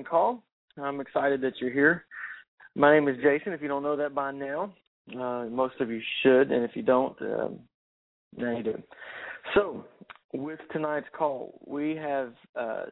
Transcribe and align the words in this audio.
Lining 0.00 0.10
Call. 0.10 0.42
I'm 0.78 1.00
excited 1.00 1.42
that 1.42 1.54
you're 1.60 1.72
here. 1.72 2.04
My 2.74 2.94
name 2.94 3.06
is 3.08 3.16
Jason. 3.16 3.52
If 3.52 3.60
you 3.60 3.68
don't 3.68 3.82
know 3.82 3.96
that 3.96 4.14
by 4.14 4.32
now, 4.32 4.72
uh, 5.12 5.44
most 5.50 5.74
of 5.80 5.90
you 5.90 6.00
should. 6.22 6.50
And 6.50 6.64
if 6.64 6.70
you 6.74 6.82
don't, 6.82 7.20
um, 7.20 7.58
now 8.34 8.56
you 8.56 8.62
do. 8.62 8.82
So, 9.54 9.84
with 10.32 10.58
tonight's 10.72 11.08
call, 11.16 11.60
we 11.66 11.96
have 11.96 12.32
uh, 12.56 12.84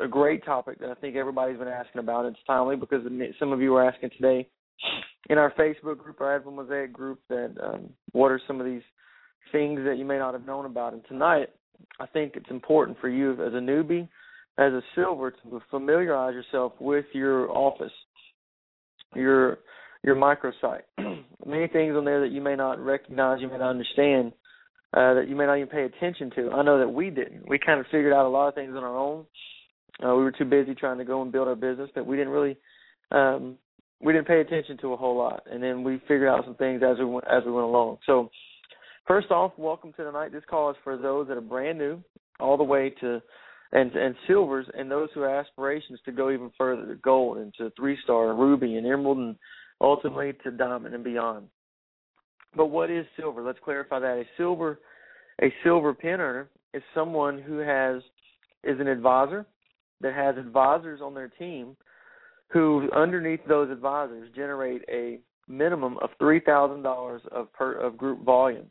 a 0.00 0.08
great 0.08 0.44
topic 0.46 0.80
that 0.80 0.88
I 0.88 0.94
think 0.94 1.16
everybody's 1.16 1.58
been 1.58 1.68
asking 1.68 1.98
about. 1.98 2.24
It's 2.24 2.38
timely 2.46 2.76
because 2.76 3.02
some 3.38 3.52
of 3.52 3.60
you 3.60 3.72
were 3.72 3.84
asking 3.84 4.10
today 4.16 4.48
in 5.28 5.36
our 5.36 5.52
Facebook 5.58 5.98
group, 5.98 6.22
our 6.22 6.40
Advo 6.40 6.54
Mosaic 6.54 6.90
group, 6.90 7.20
that 7.28 7.54
um, 7.62 7.90
what 8.12 8.30
are 8.30 8.40
some 8.46 8.60
of 8.60 8.66
these 8.66 8.82
things 9.52 9.80
that 9.84 9.98
you 9.98 10.06
may 10.06 10.16
not 10.16 10.32
have 10.32 10.46
known 10.46 10.64
about. 10.64 10.94
And 10.94 11.02
tonight, 11.06 11.48
I 12.00 12.06
think 12.06 12.32
it's 12.34 12.50
important 12.50 12.98
for 12.98 13.10
you 13.10 13.32
as 13.32 13.52
a 13.52 13.60
newbie, 13.60 14.08
as 14.58 14.72
a 14.72 14.82
silver, 14.94 15.30
to 15.30 15.60
familiarize 15.70 16.34
yourself 16.34 16.72
with 16.80 17.06
your 17.12 17.50
office, 17.50 17.92
your 19.14 19.58
your 20.04 20.16
microsite. 20.16 20.82
Many 21.46 21.68
things 21.68 21.94
on 21.96 22.04
there 22.04 22.20
that 22.20 22.32
you 22.32 22.40
may 22.40 22.56
not 22.56 22.78
recognize, 22.78 23.40
you 23.40 23.48
may 23.48 23.58
not 23.58 23.70
understand, 23.70 24.32
uh, 24.94 25.14
that 25.14 25.26
you 25.28 25.36
may 25.36 25.46
not 25.46 25.56
even 25.56 25.68
pay 25.68 25.84
attention 25.84 26.30
to. 26.36 26.50
I 26.50 26.62
know 26.62 26.78
that 26.78 26.88
we 26.88 27.10
didn't. 27.10 27.48
We 27.48 27.58
kind 27.58 27.80
of 27.80 27.86
figured 27.86 28.12
out 28.12 28.26
a 28.26 28.28
lot 28.28 28.48
of 28.48 28.54
things 28.54 28.74
on 28.76 28.84
our 28.84 28.96
own. 28.96 29.26
Uh, 30.04 30.14
we 30.14 30.22
were 30.22 30.32
too 30.32 30.44
busy 30.44 30.74
trying 30.74 30.98
to 30.98 31.04
go 31.04 31.22
and 31.22 31.32
build 31.32 31.48
our 31.48 31.56
business 31.56 31.90
that 31.94 32.06
we 32.06 32.16
didn't 32.16 32.32
really 32.32 32.56
um, 33.10 33.56
we 34.00 34.12
didn't 34.12 34.28
pay 34.28 34.40
attention 34.40 34.78
to 34.78 34.92
a 34.92 34.96
whole 34.96 35.16
lot, 35.16 35.42
and 35.50 35.62
then 35.62 35.82
we 35.82 35.98
figured 36.06 36.28
out 36.28 36.44
some 36.44 36.54
things 36.54 36.82
as 36.88 36.98
we 36.98 37.04
went, 37.04 37.26
as 37.26 37.42
we 37.44 37.50
went 37.50 37.66
along. 37.66 37.98
So 38.06 38.30
First 39.08 39.30
off, 39.30 39.52
welcome 39.56 39.94
to 39.94 40.04
tonight. 40.04 40.32
This 40.32 40.42
call 40.50 40.68
is 40.68 40.76
for 40.84 40.98
those 40.98 41.28
that 41.28 41.38
are 41.38 41.40
brand 41.40 41.78
new, 41.78 41.98
all 42.40 42.58
the 42.58 42.62
way 42.62 42.90
to 43.00 43.22
and 43.72 43.92
and 43.92 44.14
silvers, 44.26 44.66
and 44.76 44.90
those 44.90 45.08
who 45.14 45.20
have 45.20 45.46
aspirations 45.46 46.00
to 46.04 46.12
go 46.12 46.30
even 46.30 46.50
further 46.56 46.86
to 46.86 46.94
gold 46.96 47.38
and 47.38 47.52
to 47.54 47.70
three 47.76 47.98
star, 48.02 48.30
and 48.30 48.38
ruby, 48.38 48.76
and 48.76 48.86
emerald, 48.86 49.18
and 49.18 49.36
ultimately 49.80 50.32
to 50.44 50.50
diamond 50.50 50.94
and 50.94 51.04
beyond. 51.04 51.48
But 52.56 52.66
what 52.66 52.90
is 52.90 53.06
silver? 53.16 53.42
Let's 53.42 53.58
clarify 53.62 54.00
that. 54.00 54.18
A 54.18 54.24
silver, 54.36 54.80
a 55.42 55.52
silver 55.62 55.92
pin 55.94 56.20
earner 56.20 56.48
is 56.74 56.82
someone 56.94 57.40
who 57.40 57.58
has 57.58 58.02
is 58.64 58.80
an 58.80 58.88
advisor 58.88 59.46
that 60.00 60.14
has 60.14 60.36
advisors 60.36 61.00
on 61.02 61.14
their 61.14 61.28
team 61.28 61.76
who, 62.48 62.88
underneath 62.96 63.40
those 63.46 63.70
advisors, 63.70 64.30
generate 64.34 64.82
a 64.88 65.18
minimum 65.46 65.98
of 65.98 66.10
three 66.18 66.40
thousand 66.40 66.82
dollars 66.82 67.22
of 67.32 67.52
per 67.52 67.72
of 67.72 67.96
group 67.96 68.24
volume, 68.24 68.70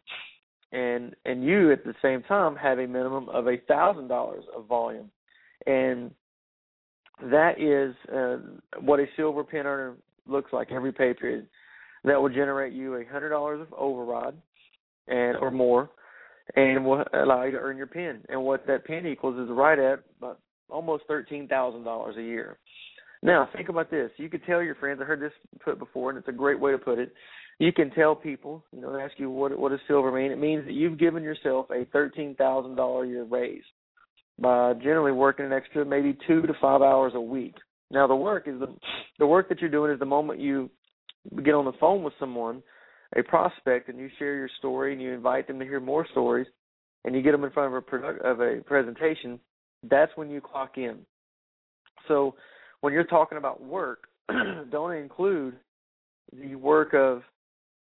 and 0.72 1.16
and 1.26 1.44
you 1.44 1.72
at 1.72 1.84
the 1.84 1.94
same 2.02 2.24
time 2.24 2.56
have 2.56 2.80
a 2.80 2.88
minimum 2.88 3.30
of 3.30 3.48
a 3.48 3.58
thousand 3.68 4.08
dollars 4.08 4.44
of 4.56 4.66
volume, 4.66 5.10
and 5.66 6.12
that 7.22 7.60
is 7.60 7.96
uh, 8.14 8.38
what 8.82 9.00
a 9.00 9.06
silver 9.16 9.44
pin 9.44 9.66
earner 9.66 9.96
looks 10.28 10.54
like 10.54 10.72
every 10.72 10.92
pay 10.92 11.14
period. 11.14 11.48
That 12.04 12.22
will 12.22 12.30
generate 12.30 12.74
you 12.74 12.96
a 12.96 13.06
hundred 13.06 13.30
dollars 13.30 13.62
of 13.62 13.74
override, 13.74 14.36
and 15.08 15.38
or 15.38 15.52
more, 15.52 15.90
and 16.56 16.86
will 16.86 17.04
allow 17.14 17.44
you 17.44 17.52
to 17.52 17.58
earn 17.58 17.78
your 17.78 17.88
pin. 17.88 18.22
And 18.30 18.44
what 18.44 18.68
that 18.68 18.86
pin 18.86 19.06
equals 19.06 19.40
is 19.40 19.50
right 19.50 19.80
at 19.80 20.00
about 20.20 20.40
almost 20.70 21.06
thirteen 21.08 21.48
thousand 21.48 21.84
dollars 21.84 22.18
a 22.18 22.22
year. 22.22 22.58
Now, 23.24 23.50
think 23.56 23.70
about 23.70 23.90
this. 23.90 24.12
You 24.18 24.30
could 24.30 24.44
tell 24.46 24.62
your 24.62 24.76
friends. 24.76 25.00
I 25.02 25.06
heard 25.06 25.22
this 25.22 25.32
put 25.64 25.80
before, 25.80 26.10
and 26.10 26.20
it's 26.20 26.28
a 26.28 26.34
great 26.34 26.60
way 26.60 26.72
to 26.72 26.78
put 26.78 27.00
it. 27.00 27.12
You 27.60 27.74
can 27.74 27.90
tell 27.92 28.16
people, 28.16 28.64
you 28.72 28.82
know, 28.82 28.94
they 28.94 29.02
ask 29.02 29.14
you 29.18 29.32
what 29.32 29.58
what 29.58 29.70
does 29.70 29.80
silver 29.88 30.12
mean. 30.12 30.32
It 30.32 30.38
means 30.38 30.66
that 30.66 30.74
you've 30.74 31.00
given 31.00 31.24
yourself 31.24 31.68
a 31.72 31.86
thirteen 31.86 32.36
thousand 32.36 32.76
dollar 32.76 33.04
a 33.04 33.08
year 33.08 33.24
raise 33.24 33.64
by 34.40 34.74
generally 34.76 35.12
working 35.12 35.46
an 35.46 35.54
extra 35.54 35.84
maybe 35.84 36.16
two 36.28 36.44
to 36.44 36.54
five 36.62 36.82
hours 36.82 37.14
a 37.16 37.22
week. 37.22 37.56
Now, 37.90 38.06
the 38.06 38.16
work 38.16 38.48
is 38.48 38.60
the 38.60 38.68
the 39.18 39.26
work 39.26 39.50
that 39.50 39.60
you're 39.60 39.72
doing 39.72 39.92
is 39.92 40.00
the 40.00 40.06
moment 40.06 40.40
you 40.40 40.70
get 41.44 41.56
on 41.56 41.66
the 41.66 41.74
phone 41.80 42.04
with 42.04 42.14
someone, 42.20 42.62
a 43.16 43.24
prospect, 43.24 43.90
and 43.90 43.98
you 43.98 44.10
share 44.20 44.36
your 44.36 44.50
story 44.60 44.94
and 44.94 45.02
you 45.02 45.12
invite 45.12 45.48
them 45.48 45.58
to 45.58 45.66
hear 45.66 45.80
more 45.80 46.06
stories, 46.12 46.48
and 47.06 47.16
you 47.16 47.24
get 47.24 47.32
them 47.32 47.44
in 47.44 47.52
front 47.52 47.74
of 47.74 47.78
a 47.78 47.82
product 47.82 48.24
of 48.24 48.40
a 48.40 48.62
presentation. 48.66 49.40
That's 49.90 50.12
when 50.16 50.30
you 50.30 50.42
clock 50.42 50.78
in. 50.78 51.00
So 52.08 52.36
when 52.82 52.94
you're 52.94 53.04
talking 53.04 53.38
about 53.38 53.64
work, 53.64 54.08
don't 54.72 54.94
include 54.94 55.56
the 56.34 56.56
work 56.56 56.94
of 56.94 57.24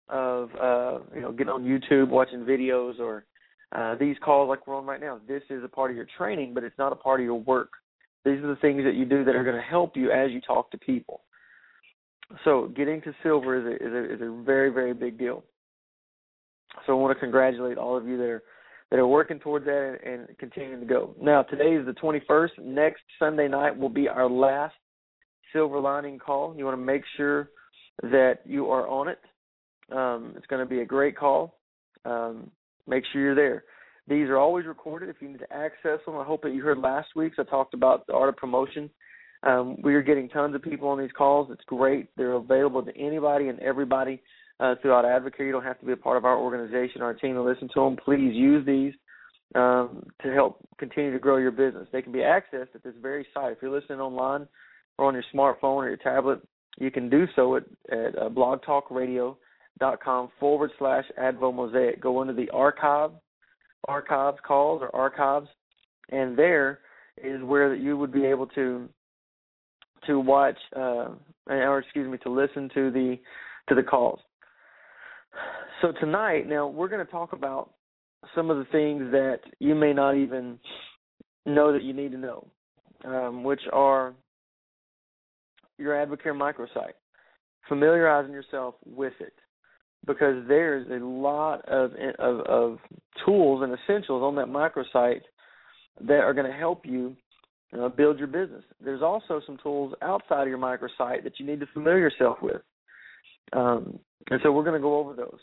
of 0.10 0.50
uh, 0.56 1.00
you 1.14 1.22
know 1.22 1.32
getting 1.32 1.54
on 1.54 1.64
YouTube, 1.64 2.10
watching 2.10 2.40
videos, 2.40 3.00
or 3.00 3.26
uh, 3.76 3.96
these 3.96 4.16
calls 4.24 4.50
like 4.50 4.66
we're 4.66 4.76
on 4.76 4.86
right 4.86 5.02
now. 5.02 5.20
This 5.28 5.44
is 5.50 5.64
a 5.64 5.68
part 5.68 5.92
of 5.92 5.98
your 5.98 6.08
training, 6.18 6.54
but 6.54 6.64
it's 6.64 6.78
not 6.78 6.92
a 6.92 6.96
part 6.96 7.20
of 7.20 7.26
your 7.26 7.40
work. 7.40 7.70
These 8.26 8.40
are 8.44 8.48
the 8.48 8.56
things 8.58 8.84
that 8.84 8.96
you 8.96 9.06
do 9.06 9.24
that 9.24 9.36
are 9.36 9.44
going 9.44 9.56
to 9.56 9.62
help 9.62 9.96
you 9.96 10.12
as 10.12 10.32
you 10.32 10.42
talk 10.42 10.72
to 10.72 10.78
people. 10.78 11.22
So 12.44 12.72
getting 12.76 13.02
to 13.04 13.14
silver 13.24 13.58
is 13.58 13.66
a, 13.66 13.88
is 13.88 13.94
a, 13.94 14.14
is 14.16 14.22
a 14.22 14.44
very 14.44 14.70
very 14.70 14.94
big 14.94 15.18
deal. 15.18 15.44
So 16.86 16.94
I 16.94 17.02
want 17.02 17.16
to 17.16 17.20
congratulate 17.20 17.78
all 17.78 17.98
of 17.98 18.08
you 18.08 18.18
that 18.18 18.28
are 18.28 18.44
that 18.92 19.00
are 19.00 19.08
working 19.08 19.40
towards 19.40 19.66
that 19.66 20.00
and, 20.04 20.28
and 20.28 20.38
continuing 20.38 20.80
to 20.80 20.86
go. 20.86 21.16
Now 21.22 21.44
today 21.44 21.76
is 21.76 21.86
the 21.86 21.94
21st. 21.94 22.64
Next 22.64 23.02
Sunday 23.20 23.48
night 23.48 23.78
will 23.78 23.90
be 23.90 24.08
our 24.08 24.30
last 24.30 24.76
silver 25.54 25.80
lining 25.80 26.20
call. 26.20 26.56
You 26.58 26.66
want 26.66 26.78
to 26.78 26.84
make 26.84 27.04
sure 27.18 27.50
that 28.02 28.40
you 28.46 28.70
are 28.70 28.88
on 28.88 29.08
it. 29.08 29.20
Um, 29.92 30.34
it's 30.38 30.48
going 30.48 30.64
to 30.64 30.70
be 30.70 30.82
a 30.82 30.86
great 30.86 31.18
call. 31.18 31.60
Um, 32.06 32.50
make 32.88 33.04
sure 33.12 33.22
you're 33.22 33.36
there. 33.36 33.64
These 34.08 34.28
are 34.28 34.38
always 34.38 34.66
recorded 34.66 35.10
if 35.10 35.18
you 35.22 35.30
need 35.30 35.40
to 35.40 35.54
access 35.54 36.00
them. 36.06 36.16
I 36.16 36.24
hope 36.24 36.42
that 36.42 36.54
you 36.54 36.64
heard 36.64 36.80
last 36.80 37.10
week's. 37.16 37.38
I 37.38 37.44
talked 37.44 37.74
about 37.74 38.08
the 38.08 38.14
art 38.14 38.30
of 38.30 38.38
promotion. 38.38 38.90
Um, 39.44 39.78
we 39.84 39.94
are 39.96 40.02
getting 40.02 40.28
tons 40.30 40.56
of 40.56 40.64
people 40.64 40.90
on 40.90 41.00
these 41.00 41.12
calls. 41.16 41.50
It's 41.52 41.64
great. 41.68 42.10
They're 42.18 42.34
available 42.34 42.84
to 42.84 42.98
anybody 42.98 43.50
and 43.50 43.60
everybody 43.60 44.22
uh, 44.60 44.76
throughout 44.82 45.06
Advocare. 45.06 45.46
You 45.46 45.52
don't 45.52 45.64
have 45.64 45.80
to 45.80 45.86
be 45.86 45.94
a 45.94 45.98
part 45.98 46.18
of 46.18 46.26
our 46.26 46.38
organization, 46.38 47.02
our 47.02 47.14
team 47.14 47.36
to 47.36 47.42
listen 47.42 47.70
to 47.74 47.82
them. 47.82 47.98
Please 48.04 48.34
use 48.34 48.66
these 48.66 48.94
um, 49.56 50.04
to 50.22 50.34
help 50.34 50.60
continue 50.78 51.12
to 51.12 51.20
grow 51.20 51.38
your 51.38 51.52
business. 51.52 51.88
They 51.92 52.02
can 52.02 52.12
be 52.12 52.20
accessed 52.20 52.76
at 52.76 52.84
this 52.84 52.94
very 53.02 53.26
site. 53.34 53.54
If 53.54 53.58
you're 53.62 53.72
listening 53.72 54.00
online 54.00 54.48
or 54.98 55.06
on 55.06 55.14
your 55.14 55.24
smartphone 55.34 55.76
or 55.76 55.88
your 55.88 55.98
tablet, 55.98 56.40
you 56.78 56.92
can 56.92 57.10
do 57.10 57.26
so 57.36 57.56
at, 57.56 57.64
at 57.92 58.18
uh, 58.18 58.30
blogtalkradio.com 58.30 60.30
forward 60.40 60.72
slash 60.78 61.06
Advo 61.20 61.54
Mosaic. 61.54 62.02
Go 62.02 62.22
into 62.22 62.34
the 62.34 62.50
archive 62.52 63.12
archives 63.88 64.38
calls 64.46 64.82
or 64.82 64.96
archives, 64.96 65.48
and 66.10 66.38
there 66.38 66.80
is 67.24 67.42
where 67.44 67.70
that 67.70 67.82
you 67.82 67.98
would 67.98 68.12
be 68.12 68.26
able 68.26 68.48
to 68.48 68.88
to 70.06 70.20
watch 70.20 70.58
uh, 70.76 71.10
or 71.48 71.80
excuse 71.80 72.10
me 72.10 72.18
to 72.20 72.30
listen 72.30 72.70
to 72.74 72.92
the 72.92 73.18
to 73.68 73.76
the 73.76 73.84
calls. 73.84 74.20
So 75.82 75.94
tonight, 76.00 76.48
now 76.48 76.68
we're 76.68 76.90
going 76.90 77.06
to 77.06 77.12
talk 77.12 77.34
about 77.34 77.72
some 78.36 78.50
of 78.50 78.58
the 78.58 78.66
things 78.66 79.12
that 79.12 79.40
you 79.60 79.76
may 79.76 79.94
not 79.94 80.16
even 80.18 80.60
know 81.46 81.72
that 81.72 81.84
you 81.84 81.94
need 81.94 82.12
to 82.12 82.18
know, 82.18 82.48
um, 83.06 83.44
which 83.44 83.62
are 83.72 84.14
your 85.78 85.94
Advocare 85.94 86.36
microsite, 86.36 86.94
familiarizing 87.68 88.34
yourself 88.34 88.76
with 88.86 89.14
it, 89.22 89.34
because 90.06 90.44
there's 90.48 90.86
a 90.90 91.06
lot 91.06 91.68
of 91.70 91.92
of, 92.20 92.40
of 92.42 92.80
tools 93.26 93.64
and 93.64 93.74
essentials 93.74 94.22
on 94.22 94.36
that 94.36 94.48
microsite 94.48 95.22
that 96.02 96.20
are 96.20 96.34
going 96.34 96.50
to 96.50 96.58
help 96.58 96.86
you 96.86 97.16
uh, 97.80 97.88
build 97.88 98.18
your 98.18 98.28
business. 98.28 98.64
There's 98.84 99.02
also 99.02 99.42
some 99.46 99.58
tools 99.62 99.94
outside 100.02 100.44
of 100.44 100.48
your 100.50 100.58
microsite 100.58 101.24
that 101.24 101.40
you 101.40 101.46
need 101.46 101.60
to 101.62 101.68
familiar 101.68 102.00
yourself 102.00 102.38
with, 102.42 102.62
um, 103.54 104.00
and 104.30 104.40
so 104.44 104.52
we're 104.52 104.64
going 104.64 104.76
to 104.76 104.82
go 104.82 104.98
over 104.98 105.14
those. 105.14 105.40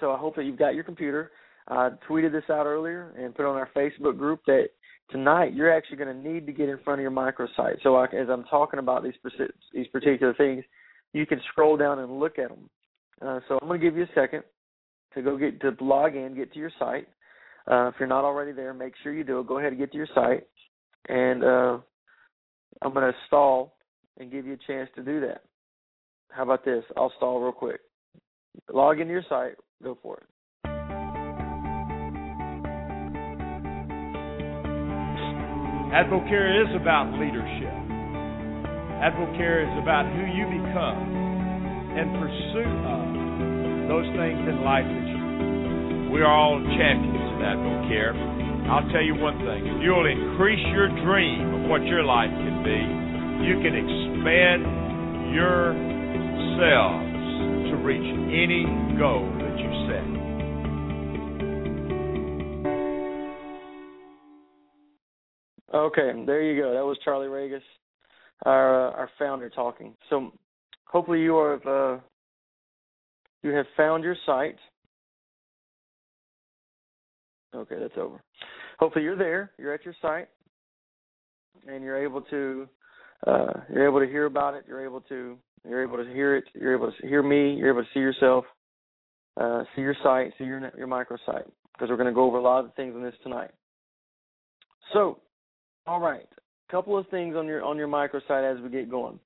So 0.00 0.10
I 0.12 0.18
hope 0.18 0.36
that 0.36 0.44
you've 0.44 0.58
got 0.58 0.74
your 0.74 0.84
computer. 0.84 1.32
I 1.68 1.90
tweeted 2.08 2.32
this 2.32 2.44
out 2.50 2.66
earlier 2.66 3.14
and 3.18 3.34
put 3.34 3.46
on 3.46 3.56
our 3.56 3.68
Facebook 3.76 4.18
group 4.18 4.40
that 4.46 4.68
tonight 5.10 5.54
you're 5.54 5.72
actually 5.72 5.98
going 5.98 6.22
to 6.22 6.28
need 6.28 6.46
to 6.46 6.52
get 6.52 6.68
in 6.68 6.78
front 6.84 7.00
of 7.00 7.02
your 7.02 7.10
microsite. 7.10 7.82
So 7.82 7.96
I, 7.96 8.04
as 8.06 8.28
I'm 8.28 8.44
talking 8.44 8.78
about 8.78 9.04
these 9.04 9.14
these 9.72 9.86
particular 9.88 10.34
things, 10.34 10.64
you 11.12 11.26
can 11.26 11.40
scroll 11.50 11.76
down 11.76 11.98
and 11.98 12.18
look 12.18 12.38
at 12.38 12.48
them. 12.48 12.70
Uh, 13.20 13.40
so 13.46 13.58
I'm 13.60 13.68
going 13.68 13.80
to 13.80 13.86
give 13.86 13.96
you 13.96 14.04
a 14.04 14.14
second 14.14 14.42
to 15.14 15.22
go 15.22 15.36
get 15.36 15.60
to 15.60 15.76
log 15.80 16.16
in, 16.16 16.34
get 16.34 16.52
to 16.52 16.58
your 16.58 16.72
site. 16.78 17.08
Uh, 17.70 17.88
if 17.88 17.94
you're 17.98 18.08
not 18.08 18.24
already 18.24 18.52
there, 18.52 18.72
make 18.72 18.94
sure 19.02 19.12
you 19.12 19.24
do 19.24 19.40
it. 19.40 19.46
Go 19.46 19.58
ahead 19.58 19.72
and 19.72 19.78
get 19.78 19.92
to 19.92 19.98
your 19.98 20.08
site, 20.14 20.46
and 21.08 21.44
uh, 21.44 21.78
I'm 22.82 22.94
going 22.94 23.12
to 23.12 23.14
stall 23.26 23.76
and 24.18 24.30
give 24.30 24.46
you 24.46 24.54
a 24.54 24.66
chance 24.66 24.88
to 24.96 25.02
do 25.02 25.20
that. 25.20 25.44
How 26.32 26.44
about 26.44 26.64
this? 26.64 26.84
I'll 26.96 27.12
stall 27.16 27.40
real 27.40 27.52
quick. 27.52 27.80
Log 28.72 29.00
into 29.00 29.12
your 29.12 29.24
site. 29.28 29.56
Go 29.82 29.98
for 30.02 30.18
it. 30.18 30.26
Advocare 35.90 36.62
is 36.62 36.70
about 36.80 37.10
leadership. 37.18 37.74
Advocare 39.02 39.66
is 39.66 39.74
about 39.82 40.06
who 40.06 40.22
you 40.22 40.46
become 40.46 41.02
in 41.98 42.06
pursuit 42.14 42.78
of 42.86 43.02
those 43.90 44.06
things 44.14 44.38
in 44.46 44.62
life 44.62 44.86
that 44.86 45.06
you. 45.10 46.14
We 46.14 46.22
are 46.22 46.30
all 46.30 46.62
champions 46.78 47.26
in 47.34 47.42
Advocare. 47.42 48.14
I'll 48.70 48.86
tell 48.94 49.02
you 49.02 49.18
one 49.18 49.42
thing: 49.42 49.66
if 49.66 49.82
you'll 49.82 50.06
increase 50.06 50.62
your 50.70 50.86
dream 51.02 51.58
of 51.58 51.66
what 51.66 51.82
your 51.82 52.04
life 52.04 52.30
can 52.30 52.62
be, 52.62 52.78
you 53.50 53.58
can 53.58 53.74
expand 53.74 54.62
yourselves 56.40 57.04
to 57.70 57.76
reach 57.76 58.00
any 58.00 58.64
goal 58.98 59.30
that 59.38 59.58
you 59.58 59.70
set. 59.88 60.20
Okay, 65.74 66.24
there 66.26 66.42
you 66.42 66.60
go. 66.60 66.72
That 66.74 66.84
was 66.84 66.98
Charlie 67.04 67.28
Ragus, 67.28 67.62
our 68.44 68.88
uh, 68.88 68.92
our 68.92 69.10
founder, 69.18 69.48
talking. 69.48 69.94
So 70.08 70.32
hopefully 70.86 71.20
you 71.20 71.36
have 71.36 71.66
uh, 71.66 71.98
you 73.42 73.50
have 73.50 73.66
found 73.76 74.02
your 74.02 74.16
site. 74.26 74.58
Okay, 77.54 77.76
that's 77.78 77.96
over. 77.96 78.20
Hopefully 78.78 79.04
you're 79.04 79.16
there. 79.16 79.52
You're 79.58 79.74
at 79.74 79.84
your 79.84 79.94
site, 80.02 80.28
and 81.68 81.84
you're 81.84 82.02
able 82.02 82.22
to 82.22 82.68
uh, 83.26 83.52
you're 83.72 83.86
able 83.86 84.00
to 84.00 84.06
hear 84.06 84.26
about 84.26 84.54
it. 84.54 84.64
You're 84.66 84.84
able 84.84 85.02
to 85.02 85.38
you're 85.68 85.82
able 85.82 85.96
to 85.98 86.10
hear 86.12 86.36
it. 86.36 86.44
You're 86.54 86.74
able 86.74 86.90
to 86.90 87.06
hear 87.06 87.22
me. 87.22 87.54
You're 87.54 87.70
able 87.70 87.82
to 87.82 87.88
see 87.92 88.00
yourself, 88.00 88.44
uh, 89.40 89.64
see 89.74 89.82
your 89.82 89.96
site, 90.02 90.32
see 90.38 90.44
your 90.44 90.70
your 90.76 90.88
microsite, 90.88 91.48
because 91.72 91.88
we're 91.88 91.96
going 91.96 92.06
to 92.06 92.12
go 92.12 92.24
over 92.24 92.38
a 92.38 92.42
lot 92.42 92.64
of 92.64 92.74
things 92.74 92.94
on 92.94 93.02
this 93.02 93.14
tonight. 93.22 93.50
So 94.92 95.20
all 95.86 96.00
right. 96.00 96.26
A 96.68 96.70
couple 96.70 96.96
of 96.96 97.08
things 97.08 97.36
on 97.36 97.46
your 97.46 97.64
on 97.64 97.76
your 97.76 97.88
microsite 97.88 98.56
as 98.56 98.62
we 98.62 98.70
get 98.70 98.90
going. 98.90 99.18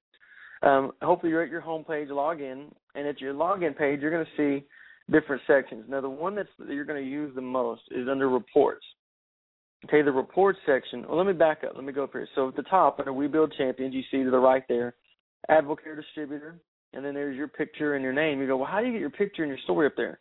Um, 0.63 0.93
hopefully 1.03 1.31
you're 1.31 1.43
at 1.43 1.51
your 1.51 1.61
home 1.61 1.85
page, 1.85 2.09
log 2.09 2.41
in, 2.41 2.71
and 2.95 3.07
at 3.07 3.21
your 3.21 3.35
login 3.35 3.77
page 3.77 4.01
you're 4.01 4.11
going 4.11 4.25
to 4.25 4.61
see 4.61 4.67
different 5.11 5.43
sections. 5.47 5.85
Now 5.89 6.01
the 6.01 6.09
one 6.09 6.35
that's 6.35 6.49
that 6.59 6.73
you're 6.73 6.87
going 6.87 7.03
to 7.03 7.09
use 7.09 7.35
the 7.35 7.43
most 7.43 7.83
is 7.91 8.09
under 8.09 8.29
reports. 8.29 8.85
Okay, 9.85 10.01
the 10.01 10.11
reports 10.11 10.59
section. 10.65 11.05
Well, 11.07 11.19
let 11.19 11.27
me 11.27 11.35
back 11.35 11.63
up. 11.65 11.73
Let 11.75 11.85
me 11.85 11.93
go 11.93 12.05
up 12.05 12.13
here. 12.13 12.27
So 12.35 12.49
at 12.49 12.57
the 12.57 12.63
top 12.63 12.99
under 12.99 13.13
We 13.13 13.27
Build 13.27 13.53
Champions, 13.59 13.95
you 13.95 14.03
see 14.11 14.25
to 14.25 14.31
the 14.31 14.39
right 14.39 14.63
there, 14.67 14.95
Advocare 15.51 15.97
Distributor, 15.97 16.59
and 16.93 17.05
then 17.05 17.15
there's 17.15 17.37
your 17.37 17.49
picture 17.49 17.95
and 17.95 18.03
your 18.03 18.13
name. 18.13 18.41
You 18.41 18.47
go, 18.47 18.57
well, 18.57 18.69
how 18.71 18.81
do 18.81 18.87
you 18.87 18.93
get 18.93 19.01
your 19.01 19.11
picture 19.11 19.43
and 19.43 19.51
your 19.51 19.59
story 19.65 19.87
up 19.87 19.95
there? 19.97 20.21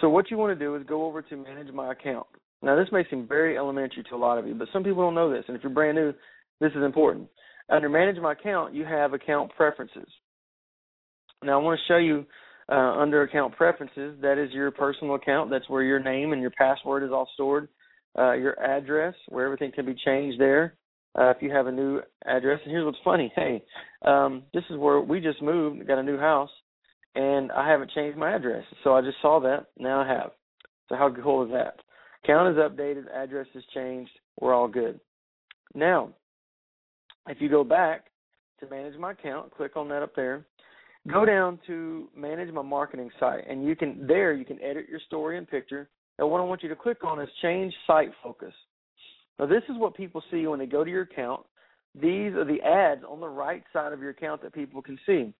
So 0.00 0.08
what 0.08 0.30
you 0.30 0.36
want 0.36 0.58
to 0.58 0.64
do 0.64 0.74
is 0.74 0.82
go 0.86 1.06
over 1.06 1.22
to 1.22 1.36
Manage 1.36 1.72
My 1.72 1.92
Account. 1.92 2.26
Now, 2.62 2.76
this 2.76 2.88
may 2.92 3.04
seem 3.08 3.28
very 3.28 3.56
elementary 3.56 4.02
to 4.04 4.14
a 4.14 4.16
lot 4.16 4.38
of 4.38 4.46
you, 4.46 4.54
but 4.54 4.68
some 4.72 4.82
people 4.82 5.02
don't 5.02 5.14
know 5.14 5.30
this. 5.30 5.44
And 5.48 5.56
if 5.56 5.62
you're 5.62 5.72
brand 5.72 5.96
new, 5.96 6.12
this 6.60 6.72
is 6.72 6.82
important. 6.82 7.28
Under 7.68 7.88
Manage 7.88 8.20
My 8.20 8.32
Account, 8.32 8.74
you 8.74 8.84
have 8.84 9.12
account 9.12 9.52
preferences. 9.56 10.08
Now, 11.42 11.60
I 11.60 11.62
want 11.62 11.78
to 11.78 11.92
show 11.92 11.98
you 11.98 12.26
uh, 12.70 12.98
under 12.98 13.22
account 13.22 13.54
preferences, 13.56 14.16
that 14.22 14.38
is 14.38 14.50
your 14.52 14.70
personal 14.70 15.14
account. 15.16 15.50
That's 15.50 15.68
where 15.68 15.82
your 15.82 16.00
name 16.00 16.32
and 16.32 16.40
your 16.40 16.52
password 16.52 17.02
is 17.02 17.10
all 17.12 17.28
stored. 17.34 17.68
Uh, 18.18 18.32
your 18.32 18.58
address, 18.62 19.14
where 19.28 19.44
everything 19.44 19.72
can 19.72 19.84
be 19.84 19.94
changed 20.04 20.40
there. 20.40 20.74
Uh, 21.16 21.30
if 21.30 21.36
you 21.40 21.50
have 21.50 21.66
a 21.66 21.72
new 21.72 22.00
address, 22.26 22.60
and 22.64 22.72
here's 22.72 22.84
what's 22.84 22.98
funny. 23.04 23.32
Hey, 23.36 23.62
um, 24.04 24.42
this 24.52 24.64
is 24.70 24.76
where 24.76 25.00
we 25.00 25.20
just 25.20 25.40
moved, 25.40 25.86
got 25.86 25.98
a 25.98 26.02
new 26.02 26.18
house, 26.18 26.50
and 27.14 27.52
I 27.52 27.68
haven't 27.68 27.92
changed 27.92 28.18
my 28.18 28.34
address. 28.34 28.64
So 28.82 28.94
I 28.94 29.00
just 29.00 29.18
saw 29.22 29.38
that. 29.40 29.66
Now 29.78 30.00
I 30.00 30.08
have. 30.08 30.32
So 30.88 30.96
how 30.96 31.14
cool 31.22 31.44
is 31.44 31.52
that? 31.52 31.76
Count 32.26 32.56
is 32.56 32.60
updated, 32.60 33.04
address 33.14 33.46
is 33.54 33.62
changed, 33.74 34.10
we're 34.40 34.54
all 34.54 34.68
good. 34.68 34.98
Now, 35.74 36.10
if 37.28 37.38
you 37.40 37.48
go 37.48 37.64
back 37.64 38.06
to 38.60 38.68
manage 38.68 38.98
my 38.98 39.12
account, 39.12 39.54
click 39.54 39.76
on 39.76 39.88
that 39.90 40.02
up 40.02 40.14
there, 40.16 40.46
go 41.10 41.24
down 41.24 41.58
to 41.66 42.08
manage 42.16 42.52
my 42.52 42.62
marketing 42.62 43.10
site, 43.20 43.44
and 43.48 43.64
you 43.64 43.76
can 43.76 44.06
there 44.06 44.32
you 44.32 44.44
can 44.44 44.60
edit 44.62 44.86
your 44.88 45.00
story 45.06 45.36
and 45.36 45.48
picture. 45.48 45.88
And 46.18 46.30
what 46.30 46.40
I 46.40 46.44
want 46.44 46.62
you 46.62 46.68
to 46.68 46.76
click 46.76 47.04
on 47.04 47.20
is 47.20 47.28
change 47.42 47.74
site 47.86 48.10
focus. 48.22 48.54
Now 49.38 49.46
this 49.46 49.62
is 49.68 49.76
what 49.78 49.96
people 49.96 50.22
see 50.30 50.46
when 50.46 50.58
they 50.58 50.66
go 50.66 50.84
to 50.84 50.90
your 50.90 51.02
account. 51.02 51.42
These 51.94 52.34
are 52.34 52.44
the 52.44 52.60
ads 52.62 53.02
on 53.08 53.20
the 53.20 53.28
right 53.28 53.62
side 53.72 53.92
of 53.92 54.00
your 54.00 54.10
account 54.10 54.42
that 54.42 54.52
people 54.52 54.82
can 54.82 54.98
see. 55.06 55.32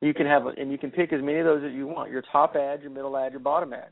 You 0.00 0.12
can 0.12 0.26
have, 0.26 0.46
and 0.46 0.70
you 0.70 0.76
can 0.76 0.90
pick 0.90 1.12
as 1.12 1.22
many 1.22 1.38
of 1.38 1.46
those 1.46 1.62
as 1.64 1.72
you 1.72 1.86
want. 1.86 2.10
Your 2.10 2.22
top 2.30 2.56
ad, 2.56 2.82
your 2.82 2.90
middle 2.90 3.16
ad, 3.16 3.32
your 3.32 3.40
bottom 3.40 3.72
ad 3.72 3.88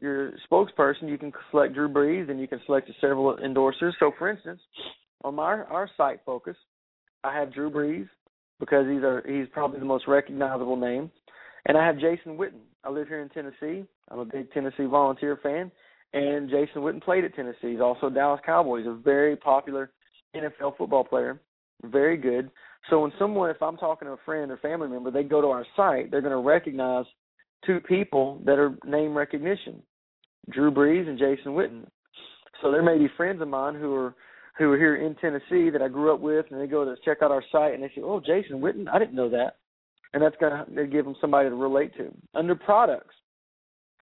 your 0.00 0.32
spokesperson, 0.50 1.08
you 1.08 1.18
can 1.18 1.32
select 1.50 1.74
Drew 1.74 1.88
Brees 1.88 2.30
and 2.30 2.40
you 2.40 2.48
can 2.48 2.60
select 2.66 2.90
several 3.00 3.36
endorsers. 3.36 3.92
So, 3.98 4.12
for 4.18 4.28
instance, 4.28 4.60
on 5.22 5.36
my 5.36 5.44
our 5.44 5.88
site 5.96 6.20
focus, 6.26 6.56
I 7.22 7.34
have 7.34 7.52
Drew 7.52 7.70
Brees 7.70 8.08
because 8.60 8.86
he's 8.88 9.02
he's 9.32 9.48
probably 9.52 9.78
the 9.78 9.84
most 9.84 10.06
recognizable 10.08 10.76
name, 10.76 11.10
and 11.66 11.76
I 11.78 11.86
have 11.86 11.96
Jason 11.96 12.36
Witten. 12.36 12.60
I 12.82 12.90
live 12.90 13.08
here 13.08 13.22
in 13.22 13.28
Tennessee. 13.30 13.86
I'm 14.10 14.18
a 14.18 14.24
big 14.24 14.52
Tennessee 14.52 14.84
Volunteer 14.84 15.38
fan, 15.42 15.70
and 16.14 16.48
Jason 16.48 16.82
Witten 16.82 17.02
played 17.02 17.24
at 17.24 17.34
Tennessee. 17.34 17.72
He's 17.72 17.80
also 17.80 18.08
Dallas 18.08 18.40
Cowboys, 18.46 18.86
a 18.86 18.94
very 18.94 19.36
popular 19.36 19.90
NFL 20.34 20.78
football 20.78 21.04
player, 21.04 21.40
very 21.82 22.16
good. 22.16 22.50
So 22.88 23.00
when 23.00 23.12
someone, 23.18 23.50
if 23.50 23.60
I'm 23.60 23.76
talking 23.76 24.06
to 24.06 24.12
a 24.12 24.18
friend 24.24 24.50
or 24.50 24.56
family 24.58 24.88
member, 24.88 25.10
they 25.10 25.24
go 25.24 25.40
to 25.40 25.48
our 25.48 25.66
site, 25.76 26.10
they're 26.10 26.20
going 26.20 26.30
to 26.30 26.38
recognize 26.38 27.04
two 27.66 27.80
people 27.80 28.40
that 28.44 28.58
are 28.58 28.76
name 28.84 29.16
recognition, 29.16 29.82
Drew 30.50 30.70
Brees 30.70 31.08
and 31.08 31.18
Jason 31.18 31.52
Witten. 31.52 31.86
So 32.62 32.70
there 32.70 32.82
may 32.82 32.96
be 32.96 33.08
friends 33.16 33.42
of 33.42 33.48
mine 33.48 33.74
who 33.74 33.94
are 33.94 34.14
who 34.56 34.70
are 34.70 34.78
here 34.78 34.94
in 35.04 35.16
Tennessee 35.16 35.68
that 35.70 35.82
I 35.82 35.88
grew 35.88 36.14
up 36.14 36.20
with, 36.20 36.46
and 36.50 36.60
they 36.60 36.68
go 36.68 36.84
to 36.84 36.94
check 37.04 37.22
out 37.22 37.32
our 37.32 37.42
site 37.50 37.74
and 37.74 37.82
they 37.82 37.88
say, 37.88 38.02
"Oh, 38.02 38.20
Jason 38.20 38.60
Witten, 38.60 38.86
I 38.88 39.00
didn't 39.00 39.16
know 39.16 39.28
that," 39.30 39.56
and 40.12 40.22
that's 40.22 40.36
gonna 40.36 40.86
give 40.86 41.04
them 41.04 41.16
somebody 41.20 41.48
to 41.48 41.56
relate 41.56 41.92
to. 41.96 42.14
Under 42.34 42.54
products, 42.54 43.16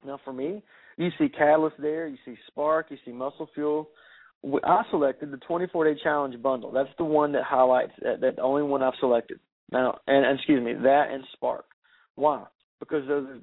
now 0.05 0.17
for 0.17 0.33
me, 0.33 0.61
you 0.97 1.09
see 1.17 1.29
Catalyst 1.29 1.75
there, 1.79 2.07
you 2.07 2.17
see 2.25 2.35
Spark, 2.47 2.87
you 2.89 2.97
see 3.05 3.11
Muscle 3.11 3.49
Fuel. 3.55 3.89
I 4.63 4.83
selected 4.91 5.31
the 5.31 5.37
24 5.37 5.93
day 5.93 5.99
challenge 6.03 6.41
bundle. 6.41 6.71
That's 6.71 6.89
the 6.97 7.05
one 7.05 7.31
that 7.33 7.43
highlights 7.43 7.93
that, 8.01 8.21
that 8.21 8.35
the 8.37 8.41
only 8.41 8.63
one 8.63 8.83
I've 8.83 8.93
selected. 8.99 9.39
Now, 9.71 9.97
and, 10.07 10.25
and 10.25 10.37
excuse 10.37 10.63
me, 10.63 10.73
that 10.73 11.07
and 11.11 11.23
Spark. 11.33 11.65
Why? 12.15 12.45
because 12.79 13.07
those 13.07 13.27
are 13.27 13.39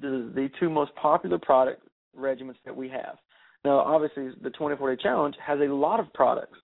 the, 0.00 0.30
the 0.34 0.48
two 0.60 0.70
most 0.70 0.94
popular 0.94 1.38
product 1.38 1.82
regimens 2.18 2.56
that 2.64 2.74
we 2.74 2.88
have. 2.88 3.16
Now, 3.64 3.78
obviously, 3.78 4.30
the 4.42 4.50
24 4.50 4.94
day 4.94 5.02
challenge 5.02 5.34
has 5.44 5.58
a 5.60 5.72
lot 5.72 6.00
of 6.00 6.12
products 6.12 6.58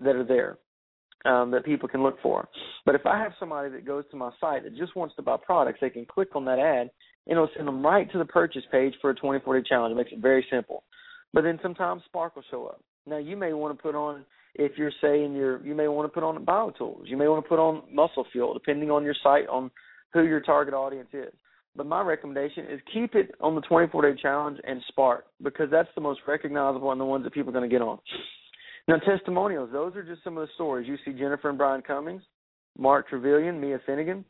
that 0.00 0.16
are 0.16 0.24
there 0.24 0.58
um, 1.24 1.50
that 1.50 1.64
people 1.64 1.88
can 1.88 2.02
look 2.02 2.16
for. 2.22 2.48
But 2.86 2.94
if 2.94 3.06
I 3.06 3.18
have 3.18 3.32
somebody 3.38 3.70
that 3.70 3.86
goes 3.86 4.04
to 4.10 4.16
my 4.16 4.30
site 4.40 4.64
that 4.64 4.76
just 4.76 4.96
wants 4.96 5.14
to 5.16 5.22
buy 5.22 5.36
products, 5.44 5.78
they 5.80 5.90
can 5.90 6.06
click 6.06 6.34
on 6.34 6.44
that 6.46 6.58
ad 6.58 6.90
and 7.26 7.32
it'll 7.32 7.48
send 7.56 7.68
them 7.68 7.84
right 7.84 8.10
to 8.12 8.18
the 8.18 8.24
purchase 8.24 8.64
page 8.70 8.94
for 9.00 9.10
a 9.10 9.14
24 9.14 9.60
day 9.60 9.68
challenge. 9.68 9.92
It 9.92 9.96
makes 9.96 10.12
it 10.12 10.18
very 10.18 10.44
simple. 10.50 10.84
But 11.32 11.42
then 11.42 11.58
sometimes 11.62 12.02
Spark 12.06 12.36
will 12.36 12.44
show 12.50 12.66
up. 12.66 12.82
Now 13.06 13.18
you 13.18 13.36
may 13.36 13.52
want 13.52 13.76
to 13.76 13.82
put 13.82 13.94
on 13.94 14.24
if 14.54 14.72
you're 14.76 14.92
saying 15.00 15.34
you're 15.34 15.64
you 15.64 15.74
may 15.74 15.88
want 15.88 16.06
to 16.06 16.12
put 16.12 16.24
on 16.24 16.44
BioTools. 16.44 17.06
You 17.06 17.16
may 17.16 17.28
want 17.28 17.44
to 17.44 17.48
put 17.48 17.58
on 17.58 17.82
Muscle 17.92 18.26
Fuel, 18.32 18.54
depending 18.54 18.90
on 18.90 19.04
your 19.04 19.14
site 19.22 19.48
on 19.48 19.70
who 20.12 20.24
your 20.24 20.40
target 20.40 20.74
audience 20.74 21.08
is. 21.12 21.32
But 21.74 21.86
my 21.86 22.02
recommendation 22.02 22.66
is 22.66 22.80
keep 22.92 23.14
it 23.14 23.34
on 23.40 23.54
the 23.54 23.62
24 23.62 24.12
day 24.12 24.20
challenge 24.20 24.58
and 24.64 24.82
Spark 24.88 25.26
because 25.42 25.68
that's 25.70 25.88
the 25.94 26.00
most 26.00 26.20
recognizable 26.28 26.92
and 26.92 27.00
the 27.00 27.04
ones 27.04 27.24
that 27.24 27.32
people 27.32 27.50
are 27.50 27.58
going 27.58 27.68
to 27.68 27.74
get 27.74 27.82
on. 27.82 27.98
Now 28.88 28.98
testimonials, 28.98 29.70
those 29.72 29.94
are 29.96 30.02
just 30.02 30.22
some 30.24 30.36
of 30.36 30.46
the 30.46 30.52
stories. 30.54 30.88
You 30.88 30.96
see 31.04 31.18
Jennifer 31.18 31.48
and 31.48 31.56
Brian 31.56 31.82
Cummings, 31.82 32.22
Mark 32.76 33.08
Trevelyan, 33.08 33.60
Mia 33.60 33.80
Finnegan, 33.86 34.24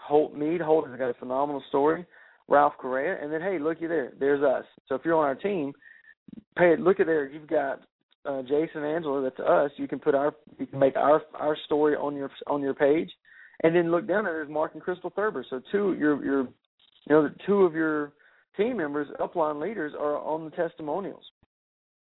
Holt 0.00 0.34
Mead. 0.34 0.60
Holt 0.60 0.88
has 0.88 0.98
got 0.98 1.10
a 1.10 1.14
phenomenal 1.14 1.62
story. 1.68 2.04
Ralph 2.48 2.74
Correa, 2.78 3.22
and 3.22 3.32
then 3.32 3.40
hey, 3.40 3.58
looky 3.58 3.86
there, 3.86 4.12
there's 4.18 4.42
us. 4.42 4.64
So 4.88 4.94
if 4.94 5.02
you're 5.04 5.14
on 5.14 5.24
our 5.24 5.34
team, 5.34 5.72
pay 6.56 6.76
look 6.76 7.00
at 7.00 7.06
there. 7.06 7.28
You've 7.28 7.48
got 7.48 7.82
uh, 8.24 8.42
Jason 8.42 8.84
Angela. 8.84 9.22
That's 9.22 9.40
us. 9.40 9.70
You 9.76 9.86
can 9.86 9.98
put 9.98 10.14
our 10.14 10.34
you 10.58 10.66
can 10.66 10.78
make 10.78 10.96
our 10.96 11.22
our 11.34 11.56
story 11.66 11.94
on 11.94 12.16
your 12.16 12.30
on 12.46 12.62
your 12.62 12.74
page, 12.74 13.10
and 13.62 13.74
then 13.74 13.90
look 13.90 14.08
down 14.08 14.24
there. 14.24 14.34
There's 14.34 14.48
Mark 14.48 14.74
and 14.74 14.82
Crystal 14.82 15.10
Thurber. 15.14 15.44
So 15.48 15.60
two 15.70 15.94
your 15.98 16.24
your 16.24 16.40
you 16.40 16.48
know 17.10 17.30
two 17.46 17.62
of 17.62 17.74
your 17.74 18.12
team 18.56 18.76
members, 18.78 19.08
upline 19.20 19.60
leaders, 19.60 19.92
are 19.98 20.18
on 20.18 20.44
the 20.44 20.50
testimonials. 20.50 21.24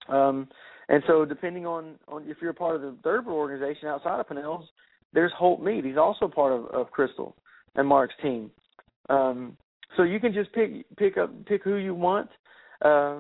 Um, 0.07 0.47
and 0.89 1.03
so 1.07 1.25
depending 1.25 1.65
on 1.65 1.95
on 2.07 2.23
if 2.27 2.37
you're 2.41 2.51
a 2.51 2.55
part 2.55 2.75
of 2.75 2.81
the 2.81 2.95
Thurber 3.03 3.31
organization 3.31 3.87
outside 3.87 4.19
of 4.19 4.27
Pinnell's, 4.27 4.67
there's 5.13 5.31
Holt 5.37 5.61
Mead. 5.61 5.85
He's 5.85 5.97
also 5.97 6.27
part 6.27 6.53
of, 6.53 6.65
of 6.67 6.91
Crystal 6.91 7.35
and 7.75 7.87
Mark's 7.87 8.15
team. 8.21 8.51
Um, 9.09 9.57
so 9.97 10.03
you 10.03 10.19
can 10.19 10.33
just 10.33 10.51
pick 10.53 10.85
pick 10.97 11.17
up 11.17 11.31
pick 11.45 11.63
who 11.63 11.75
you 11.75 11.93
want, 11.93 12.29
uh, 12.83 13.17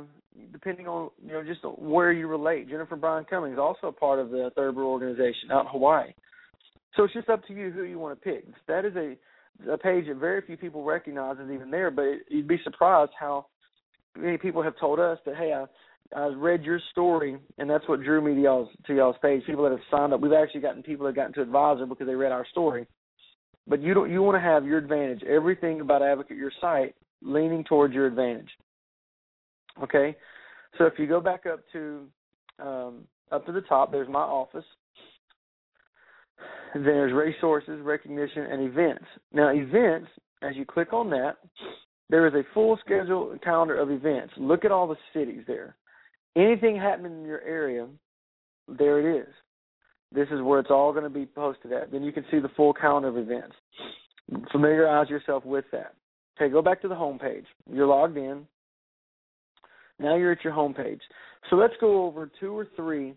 depending 0.51 0.87
on 0.87 1.09
you 1.25 1.33
know 1.33 1.43
just 1.43 1.61
where 1.77 2.11
you 2.11 2.27
relate. 2.27 2.69
Jennifer 2.69 2.95
Brian 2.95 3.25
Cummings 3.25 3.57
also 3.59 3.91
part 3.91 4.19
of 4.19 4.29
the 4.29 4.51
Thurber 4.55 4.83
organization 4.83 5.51
out 5.51 5.65
in 5.65 5.71
Hawaii. 5.71 6.11
So 6.95 7.03
it's 7.03 7.13
just 7.13 7.29
up 7.29 7.45
to 7.47 7.53
you 7.53 7.71
who 7.71 7.83
you 7.83 7.99
want 7.99 8.19
to 8.19 8.23
pick. 8.23 8.45
That 8.67 8.85
is 8.85 8.95
a 8.95 9.15
a 9.71 9.77
page 9.77 10.07
that 10.07 10.17
very 10.17 10.41
few 10.41 10.57
people 10.57 10.83
recognize 10.83 11.37
is 11.37 11.51
even 11.51 11.69
there, 11.69 11.91
but 11.91 12.05
you'd 12.29 12.47
be 12.47 12.59
surprised 12.63 13.11
how 13.19 13.47
many 14.17 14.37
people 14.37 14.61
have 14.61 14.77
told 14.79 14.99
us 14.99 15.17
that 15.25 15.35
hey, 15.35 15.53
I 15.53 15.65
I 16.15 16.27
read 16.27 16.63
your 16.63 16.79
story 16.91 17.37
and 17.57 17.69
that's 17.69 17.87
what 17.87 18.01
drew 18.01 18.21
me 18.21 18.35
to 18.35 18.41
y'all's 18.41 18.69
to 18.87 18.95
y'all's 18.95 19.17
page. 19.21 19.43
People 19.45 19.63
that 19.63 19.71
have 19.71 19.79
signed 19.91 20.13
up. 20.13 20.21
We've 20.21 20.33
actually 20.33 20.61
gotten 20.61 20.83
people 20.83 21.05
that 21.05 21.09
have 21.09 21.15
gotten 21.15 21.33
to 21.33 21.41
advisor 21.41 21.85
because 21.85 22.07
they 22.07 22.15
read 22.15 22.31
our 22.31 22.45
story. 22.51 22.87
But 23.69 23.81
you 23.81 23.93
don't 23.93 24.11
you 24.11 24.23
want 24.23 24.35
to 24.35 24.41
have 24.41 24.65
your 24.65 24.79
advantage. 24.79 25.23
Everything 25.23 25.81
about 25.81 26.01
Advocare 26.01 26.37
Your 26.37 26.51
Site 26.59 26.95
leaning 27.21 27.63
towards 27.63 27.93
your 27.93 28.07
advantage. 28.07 28.49
Okay? 29.83 30.15
So 30.77 30.85
if 30.85 30.93
you 30.97 31.07
go 31.07 31.21
back 31.21 31.45
up 31.45 31.59
to 31.73 32.07
um, 32.59 33.03
up 33.31 33.45
to 33.45 33.51
the 33.51 33.61
top, 33.61 33.91
there's 33.91 34.09
my 34.09 34.19
office. 34.19 34.65
Then 36.73 36.83
there's 36.83 37.13
resources, 37.13 37.79
recognition, 37.81 38.43
and 38.43 38.61
events. 38.63 39.05
Now, 39.33 39.49
events, 39.49 40.07
as 40.41 40.55
you 40.55 40.65
click 40.65 40.93
on 40.93 41.09
that, 41.11 41.37
there 42.09 42.27
is 42.27 42.33
a 42.33 42.43
full 42.53 42.77
schedule 42.83 43.35
calendar 43.43 43.75
of 43.75 43.91
events. 43.91 44.33
Look 44.37 44.65
at 44.65 44.71
all 44.71 44.87
the 44.87 44.95
cities 45.13 45.43
there. 45.47 45.75
Anything 46.35 46.75
happening 46.75 47.13
in 47.13 47.25
your 47.25 47.41
area, 47.41 47.87
there 48.67 48.99
it 48.99 49.21
is. 49.21 49.33
This 50.11 50.27
is 50.31 50.41
where 50.41 50.59
it's 50.59 50.71
all 50.71 50.91
going 50.91 51.03
to 51.03 51.09
be 51.09 51.25
posted 51.25 51.71
at. 51.71 51.91
Then 51.91 52.03
you 52.03 52.11
can 52.11 52.25
see 52.31 52.39
the 52.39 52.49
full 52.55 52.73
calendar 52.73 53.09
of 53.09 53.17
events. 53.17 53.55
Familiarize 54.51 55.09
yourself 55.09 55.45
with 55.45 55.65
that. 55.71 55.93
Okay, 56.37 56.51
go 56.51 56.61
back 56.61 56.81
to 56.81 56.87
the 56.87 56.95
home 56.95 57.19
page. 57.19 57.45
You're 57.71 57.87
logged 57.87 58.17
in. 58.17 58.47
Now 59.99 60.15
you're 60.15 60.31
at 60.31 60.43
your 60.43 60.53
home 60.53 60.73
page. 60.73 61.01
So 61.49 61.55
let's 61.55 61.73
go 61.81 62.05
over 62.05 62.31
two 62.39 62.57
or 62.57 62.67
three 62.75 63.13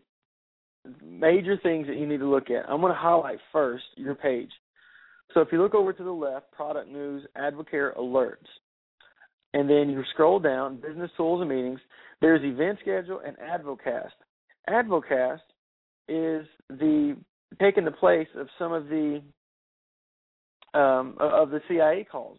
major 1.04 1.56
things 1.62 1.86
that 1.86 1.96
you 1.96 2.06
need 2.06 2.18
to 2.18 2.28
look 2.28 2.50
at. 2.50 2.68
I'm 2.68 2.80
going 2.80 2.92
to 2.92 2.98
highlight 2.98 3.38
first 3.52 3.84
your 3.96 4.14
page. 4.14 4.50
So 5.32 5.40
if 5.40 5.48
you 5.52 5.62
look 5.62 5.74
over 5.74 5.92
to 5.92 6.04
the 6.04 6.10
left, 6.10 6.50
product 6.52 6.90
news, 6.90 7.24
Advocare 7.38 7.96
alerts, 7.96 8.36
and 9.54 9.68
then 9.68 9.88
you 9.88 10.02
scroll 10.12 10.38
down, 10.38 10.80
business 10.80 11.10
tools 11.16 11.40
and 11.40 11.50
meetings, 11.50 11.80
there's 12.20 12.42
event 12.42 12.78
schedule 12.82 13.20
and 13.24 13.36
Advocast. 13.38 14.10
Advocast 14.68 15.40
is 16.08 16.46
the 16.68 17.16
taking 17.60 17.84
the 17.84 17.90
place 17.90 18.28
of 18.36 18.48
some 18.58 18.72
of 18.72 18.88
the 18.88 19.22
um, 20.74 21.16
of 21.18 21.50
the 21.50 21.60
CIA 21.68 22.06
calls. 22.10 22.38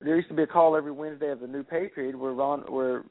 There 0.00 0.16
used 0.16 0.28
to 0.28 0.34
be 0.34 0.42
a 0.42 0.46
call 0.46 0.76
every 0.76 0.92
Wednesday 0.92 1.30
of 1.30 1.40
the 1.40 1.46
new 1.46 1.62
pay 1.62 1.88
period 1.88 2.16
where 2.16 2.32
Ron, 2.32 2.60
where 2.68 3.04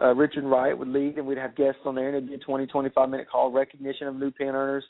uh, 0.00 0.14
Richard 0.14 0.44
Wright 0.44 0.76
would 0.76 0.88
lead, 0.88 1.18
and 1.18 1.26
we'd 1.26 1.38
have 1.38 1.56
guests 1.56 1.80
on 1.84 1.94
there, 1.94 2.08
and 2.08 2.16
it'd 2.16 2.28
be 2.28 2.34
a 2.34 2.38
20, 2.38 2.66
25 2.66 3.08
minute 3.08 3.26
call, 3.30 3.50
recognition 3.50 4.06
of 4.06 4.16
new 4.16 4.30
pen 4.30 4.48
earners, 4.48 4.84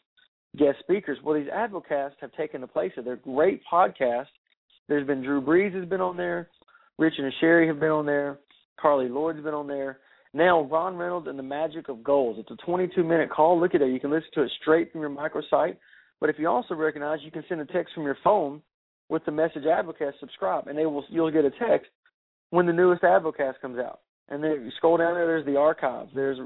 guest 0.56 0.78
speakers. 0.80 1.18
Well, 1.24 1.34
these 1.34 1.48
advocasts 1.52 2.16
have 2.20 2.32
taken 2.32 2.60
the 2.60 2.66
place 2.66 2.92
of. 2.96 3.04
They're 3.04 3.16
great 3.16 3.62
podcasts. 3.70 4.26
There's 4.88 5.06
been 5.06 5.22
Drew 5.22 5.40
Brees 5.40 5.74
has 5.74 5.88
been 5.88 6.00
on 6.00 6.16
there, 6.16 6.48
Richard 6.98 7.24
and 7.24 7.34
Sherry 7.40 7.66
have 7.66 7.80
been 7.80 7.90
on 7.90 8.06
there, 8.06 8.38
Carli 8.82 9.08
Lloyd's 9.08 9.42
been 9.42 9.54
on 9.54 9.66
there. 9.66 9.98
Now, 10.34 10.62
Ron 10.62 10.96
Reynolds 10.96 11.26
and 11.26 11.38
the 11.38 11.42
Magic 11.42 11.88
of 11.88 12.04
Goals. 12.04 12.36
It's 12.38 12.50
a 12.50 12.66
22 12.66 13.02
minute 13.02 13.30
call. 13.30 13.58
Look 13.58 13.74
at 13.74 13.82
it. 13.82 13.90
You 13.90 14.00
can 14.00 14.10
listen 14.10 14.28
to 14.34 14.42
it 14.42 14.52
straight 14.60 14.92
from 14.92 15.00
your 15.00 15.10
microsite. 15.10 15.76
But 16.20 16.30
if 16.30 16.38
you 16.38 16.48
also 16.48 16.74
recognize, 16.74 17.20
you 17.22 17.30
can 17.30 17.44
send 17.48 17.60
a 17.60 17.66
text 17.66 17.94
from 17.94 18.04
your 18.04 18.18
phone 18.22 18.60
with 19.08 19.24
the 19.24 19.32
message 19.32 19.64
Advocast 19.64 20.18
subscribe, 20.20 20.66
and 20.66 20.76
they 20.76 20.86
will 20.86 21.04
you'll 21.08 21.30
get 21.30 21.44
a 21.44 21.50
text 21.50 21.90
when 22.50 22.66
the 22.66 22.72
newest 22.72 23.02
Advocast 23.02 23.60
comes 23.60 23.78
out. 23.78 24.00
And 24.28 24.44
then 24.44 24.62
you 24.64 24.70
scroll 24.76 24.98
down 24.98 25.14
there. 25.14 25.26
There's 25.26 25.46
the 25.46 25.56
archives. 25.56 26.10
There's 26.14 26.38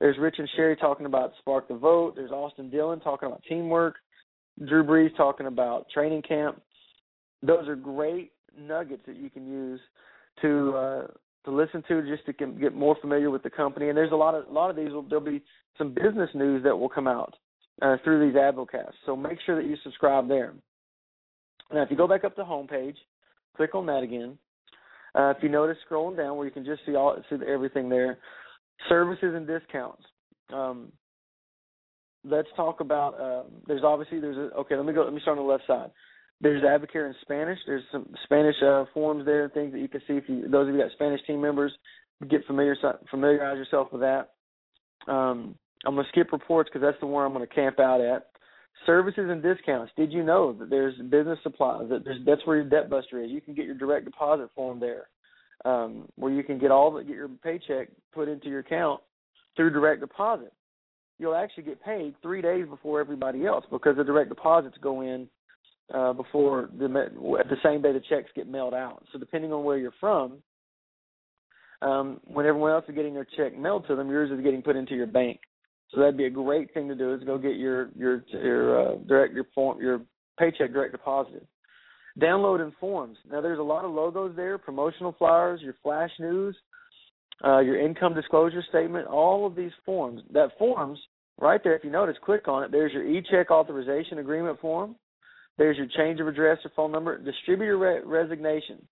there's 0.00 0.16
Rich 0.18 0.36
and 0.38 0.48
Sherry 0.56 0.76
talking 0.76 1.06
about 1.06 1.32
Spark 1.38 1.68
the 1.68 1.74
Vote. 1.74 2.14
There's 2.16 2.30
Austin 2.30 2.70
Dillon 2.70 3.00
talking 3.00 3.26
about 3.26 3.42
teamwork. 3.48 3.96
Drew 4.66 4.84
Brees 4.84 5.14
talking 5.16 5.46
about 5.46 5.86
training 5.90 6.22
camp. 6.22 6.62
Those 7.42 7.68
are 7.68 7.76
great 7.76 8.32
nuggets 8.58 9.02
that 9.06 9.16
you 9.16 9.28
can 9.28 9.46
use 9.46 9.80
to 10.40 10.74
uh, 10.76 11.06
to 11.46 11.52
listen 11.52 11.82
to 11.88 12.02
just 12.02 12.26
to 12.26 12.32
get 12.32 12.74
more 12.74 12.96
familiar 13.00 13.30
with 13.30 13.42
the 13.42 13.50
company. 13.50 13.88
And 13.88 13.96
there's 13.96 14.12
a 14.12 14.16
lot 14.16 14.34
of 14.34 14.48
a 14.48 14.52
lot 14.52 14.68
of 14.68 14.76
these. 14.76 14.90
Will, 14.90 15.02
there'll 15.02 15.24
be 15.24 15.42
some 15.78 15.94
business 15.94 16.28
news 16.34 16.62
that 16.64 16.76
will 16.76 16.88
come 16.88 17.06
out 17.06 17.34
uh, 17.80 17.96
through 18.04 18.28
these 18.28 18.36
advocasts. 18.36 18.96
So 19.06 19.16
make 19.16 19.38
sure 19.46 19.56
that 19.56 19.68
you 19.68 19.76
subscribe 19.82 20.28
there. 20.28 20.52
Now, 21.72 21.82
if 21.82 21.90
you 21.90 21.96
go 21.96 22.06
back 22.08 22.24
up 22.24 22.36
to 22.36 22.42
the 22.42 22.48
homepage, 22.48 22.96
click 23.56 23.74
on 23.74 23.86
that 23.86 24.02
again. 24.02 24.36
Uh, 25.14 25.32
if 25.36 25.42
you 25.42 25.48
notice 25.48 25.78
scrolling 25.90 26.16
down 26.16 26.36
where 26.36 26.46
you 26.46 26.52
can 26.52 26.64
just 26.64 26.82
see 26.84 26.94
all 26.94 27.16
see 27.30 27.36
everything 27.46 27.88
there, 27.88 28.18
services 28.88 29.34
and 29.34 29.46
discounts. 29.46 30.02
Um, 30.52 30.92
let's 32.24 32.48
talk 32.56 32.80
about. 32.80 33.20
Uh, 33.20 33.42
there's 33.66 33.84
obviously 33.84 34.20
there's 34.20 34.36
a, 34.36 34.54
okay. 34.56 34.76
Let 34.76 34.84
me 34.84 34.92
go. 34.92 35.04
Let 35.04 35.14
me 35.14 35.20
start 35.20 35.38
on 35.38 35.46
the 35.46 35.50
left 35.50 35.66
side. 35.66 35.90
There's 36.40 36.62
Advocare 36.62 37.06
in 37.06 37.14
Spanish. 37.22 37.58
There's 37.66 37.82
some 37.90 38.06
Spanish 38.24 38.56
uh, 38.62 38.84
forms 38.92 39.24
there 39.24 39.44
and 39.44 39.52
things 39.52 39.72
that 39.72 39.80
you 39.80 39.88
can 39.88 40.00
see 40.06 40.14
if 40.14 40.24
you 40.28 40.48
those 40.48 40.68
of 40.68 40.74
you 40.74 40.80
got 40.80 40.92
Spanish 40.92 41.20
team 41.26 41.40
members 41.40 41.72
get 42.28 42.44
familiar 42.46 42.76
familiarize 43.10 43.56
yourself 43.56 43.88
with 43.92 44.00
that. 44.00 44.30
Um, 45.08 45.54
I'm 45.84 45.94
gonna 45.94 46.08
skip 46.08 46.32
reports 46.32 46.68
because 46.70 46.84
that's 46.86 47.00
the 47.00 47.06
one 47.06 47.24
I'm 47.24 47.32
gonna 47.32 47.46
camp 47.46 47.78
out 47.78 48.00
at. 48.00 48.26
Services 48.84 49.28
and 49.30 49.42
discounts. 49.42 49.92
Did 49.96 50.12
you 50.12 50.22
know 50.22 50.52
that 50.52 50.68
there's 50.68 50.94
business 51.10 51.38
supplies? 51.42 51.88
That 51.88 52.04
there's 52.04 52.20
that's 52.26 52.46
where 52.46 52.56
your 52.56 52.68
debt 52.68 52.90
buster 52.90 53.22
is. 53.22 53.30
You 53.30 53.40
can 53.40 53.54
get 53.54 53.64
your 53.64 53.74
direct 53.74 54.04
deposit 54.04 54.50
form 54.54 54.78
there, 54.78 55.08
um, 55.64 56.06
where 56.16 56.32
you 56.32 56.42
can 56.42 56.58
get 56.58 56.70
all 56.70 56.92
the, 56.92 57.02
get 57.02 57.16
your 57.16 57.28
paycheck 57.28 57.88
put 58.12 58.28
into 58.28 58.48
your 58.48 58.60
account 58.60 59.00
through 59.56 59.70
direct 59.70 60.00
deposit. 60.00 60.52
You'll 61.18 61.34
actually 61.34 61.64
get 61.64 61.82
paid 61.82 62.14
three 62.20 62.42
days 62.42 62.66
before 62.68 63.00
everybody 63.00 63.46
else 63.46 63.64
because 63.70 63.96
the 63.96 64.04
direct 64.04 64.28
deposits 64.28 64.76
go 64.82 65.00
in 65.00 65.26
uh, 65.92 66.12
before 66.12 66.68
the 66.78 66.88
the 66.88 67.56
same 67.62 67.82
day 67.82 67.92
the 67.92 68.02
checks 68.08 68.30
get 68.34 68.48
mailed 68.48 68.74
out. 68.74 69.04
So 69.12 69.18
depending 69.18 69.52
on 69.52 69.64
where 69.64 69.78
you're 69.78 69.92
from, 70.00 70.38
um, 71.82 72.20
when 72.24 72.46
everyone 72.46 72.72
else 72.72 72.84
is 72.88 72.94
getting 72.94 73.14
their 73.14 73.26
check 73.36 73.56
mailed 73.56 73.86
to 73.88 73.96
them, 73.96 74.10
yours 74.10 74.30
is 74.30 74.42
getting 74.42 74.62
put 74.62 74.76
into 74.76 74.94
your 74.94 75.06
bank. 75.06 75.40
So 75.90 76.00
that'd 76.00 76.16
be 76.16 76.24
a 76.24 76.30
great 76.30 76.74
thing 76.74 76.88
to 76.88 76.94
do 76.94 77.14
is 77.14 77.22
go 77.24 77.38
get 77.38 77.56
your 77.56 77.90
your 77.96 78.24
your 78.30 78.80
uh, 78.80 78.96
direct 79.06 79.34
your 79.34 79.46
form 79.54 79.80
your 79.80 80.00
paycheck 80.38 80.72
direct 80.72 80.92
deposited. 80.92 81.46
Download 82.20 82.60
and 82.60 82.72
forms. 82.80 83.18
Now 83.30 83.40
there's 83.40 83.58
a 83.58 83.62
lot 83.62 83.84
of 83.84 83.92
logos 83.92 84.34
there, 84.34 84.56
promotional 84.58 85.14
flyers, 85.18 85.60
your 85.60 85.76
flash 85.82 86.10
news, 86.18 86.56
uh, 87.44 87.58
your 87.58 87.78
income 87.78 88.14
disclosure 88.14 88.64
statement, 88.68 89.06
all 89.06 89.46
of 89.46 89.54
these 89.54 89.72
forms. 89.84 90.22
That 90.32 90.58
forms 90.58 90.98
right 91.38 91.62
there. 91.62 91.76
If 91.76 91.84
you 91.84 91.90
notice, 91.90 92.16
click 92.24 92.48
on 92.48 92.64
it. 92.64 92.72
There's 92.72 92.92
your 92.92 93.06
e-check 93.06 93.50
authorization 93.50 94.18
agreement 94.18 94.58
form. 94.60 94.96
There's 95.58 95.76
your 95.76 95.86
change 95.96 96.20
of 96.20 96.28
address 96.28 96.58
or 96.64 96.70
phone 96.76 96.92
number. 96.92 97.18
Distributor 97.18 97.78
re- 97.78 98.00
resignation. 98.04 98.86